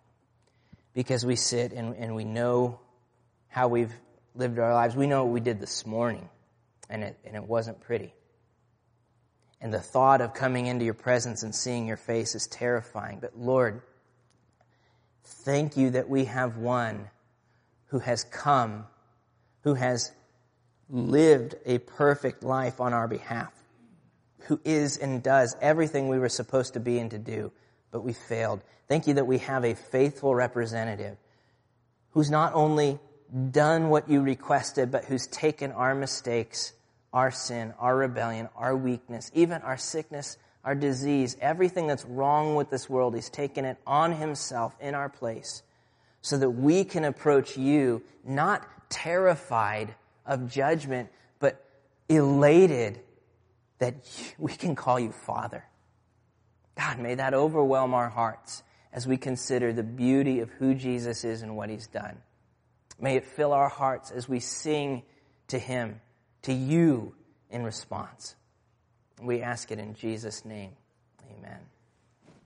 Because 0.93 1.25
we 1.25 1.35
sit 1.35 1.71
and, 1.71 1.95
and 1.95 2.15
we 2.15 2.25
know 2.25 2.79
how 3.47 3.67
we've 3.67 3.93
lived 4.35 4.59
our 4.59 4.73
lives. 4.73 4.95
We 4.95 5.07
know 5.07 5.23
what 5.23 5.33
we 5.33 5.39
did 5.39 5.59
this 5.59 5.85
morning, 5.85 6.29
and 6.89 7.03
it, 7.03 7.17
and 7.25 7.35
it 7.35 7.43
wasn't 7.43 7.79
pretty. 7.81 8.13
And 9.61 9.73
the 9.73 9.79
thought 9.79 10.21
of 10.21 10.33
coming 10.33 10.67
into 10.67 10.85
your 10.85 10.93
presence 10.93 11.43
and 11.43 11.55
seeing 11.55 11.87
your 11.87 11.97
face 11.97 12.35
is 12.35 12.47
terrifying. 12.47 13.19
But 13.21 13.37
Lord, 13.37 13.81
thank 15.23 15.77
you 15.77 15.91
that 15.91 16.09
we 16.09 16.25
have 16.25 16.57
one 16.57 17.09
who 17.87 17.99
has 17.99 18.23
come, 18.25 18.85
who 19.61 19.73
has 19.73 20.11
lived 20.89 21.55
a 21.65 21.77
perfect 21.79 22.43
life 22.43 22.79
on 22.79 22.93
our 22.93 23.07
behalf, 23.07 23.53
who 24.47 24.59
is 24.63 24.97
and 24.97 25.21
does 25.21 25.55
everything 25.61 26.07
we 26.07 26.19
were 26.19 26.29
supposed 26.29 26.73
to 26.73 26.79
be 26.79 26.99
and 26.99 27.11
to 27.11 27.17
do, 27.17 27.51
but 27.91 28.03
we 28.03 28.13
failed. 28.13 28.61
Thank 28.87 29.07
you 29.07 29.15
that 29.15 29.27
we 29.27 29.39
have 29.39 29.63
a 29.63 29.75
faithful 29.75 30.35
representative 30.35 31.17
who's 32.11 32.31
not 32.31 32.53
only 32.53 32.99
done 33.51 33.89
what 33.89 34.09
you 34.09 34.21
requested, 34.21 34.91
but 34.91 35.05
who's 35.05 35.27
taken 35.27 35.71
our 35.71 35.95
mistakes, 35.95 36.73
our 37.11 37.31
sin, 37.31 37.73
our 37.79 37.95
rebellion, 37.95 38.47
our 38.55 38.75
weakness, 38.75 39.31
even 39.33 39.61
our 39.63 39.77
sickness, 39.77 40.37
our 40.63 40.75
disease, 40.75 41.35
everything 41.41 41.87
that's 41.87 42.05
wrong 42.05 42.55
with 42.55 42.69
this 42.69 42.89
world. 42.89 43.15
He's 43.15 43.29
taken 43.29 43.65
it 43.65 43.77
on 43.85 44.13
himself 44.13 44.75
in 44.79 44.95
our 44.95 45.09
place 45.09 45.63
so 46.21 46.37
that 46.37 46.49
we 46.49 46.83
can 46.83 47.05
approach 47.05 47.57
you 47.57 48.01
not 48.23 48.67
terrified 48.89 49.93
of 50.25 50.51
judgment, 50.51 51.09
but 51.39 51.63
elated 52.09 52.99
that 53.79 53.95
we 54.37 54.53
can 54.53 54.75
call 54.75 54.99
you 54.99 55.11
Father. 55.11 55.65
God, 56.77 56.99
may 56.99 57.15
that 57.15 57.33
overwhelm 57.33 57.93
our 57.93 58.09
hearts 58.09 58.63
as 58.91 59.07
we 59.07 59.17
consider 59.17 59.73
the 59.73 59.83
beauty 59.83 60.39
of 60.39 60.49
who 60.51 60.73
Jesus 60.73 61.23
is 61.23 61.41
and 61.41 61.55
what 61.55 61.69
he's 61.69 61.87
done. 61.87 62.17
May 62.99 63.17
it 63.17 63.25
fill 63.25 63.53
our 63.53 63.69
hearts 63.69 64.11
as 64.11 64.27
we 64.29 64.39
sing 64.39 65.03
to 65.47 65.59
him, 65.59 65.99
to 66.43 66.53
you 66.53 67.13
in 67.49 67.63
response. 67.63 68.35
We 69.21 69.41
ask 69.41 69.71
it 69.71 69.79
in 69.79 69.95
Jesus' 69.95 70.45
name. 70.45 70.71
Amen. 71.37 71.59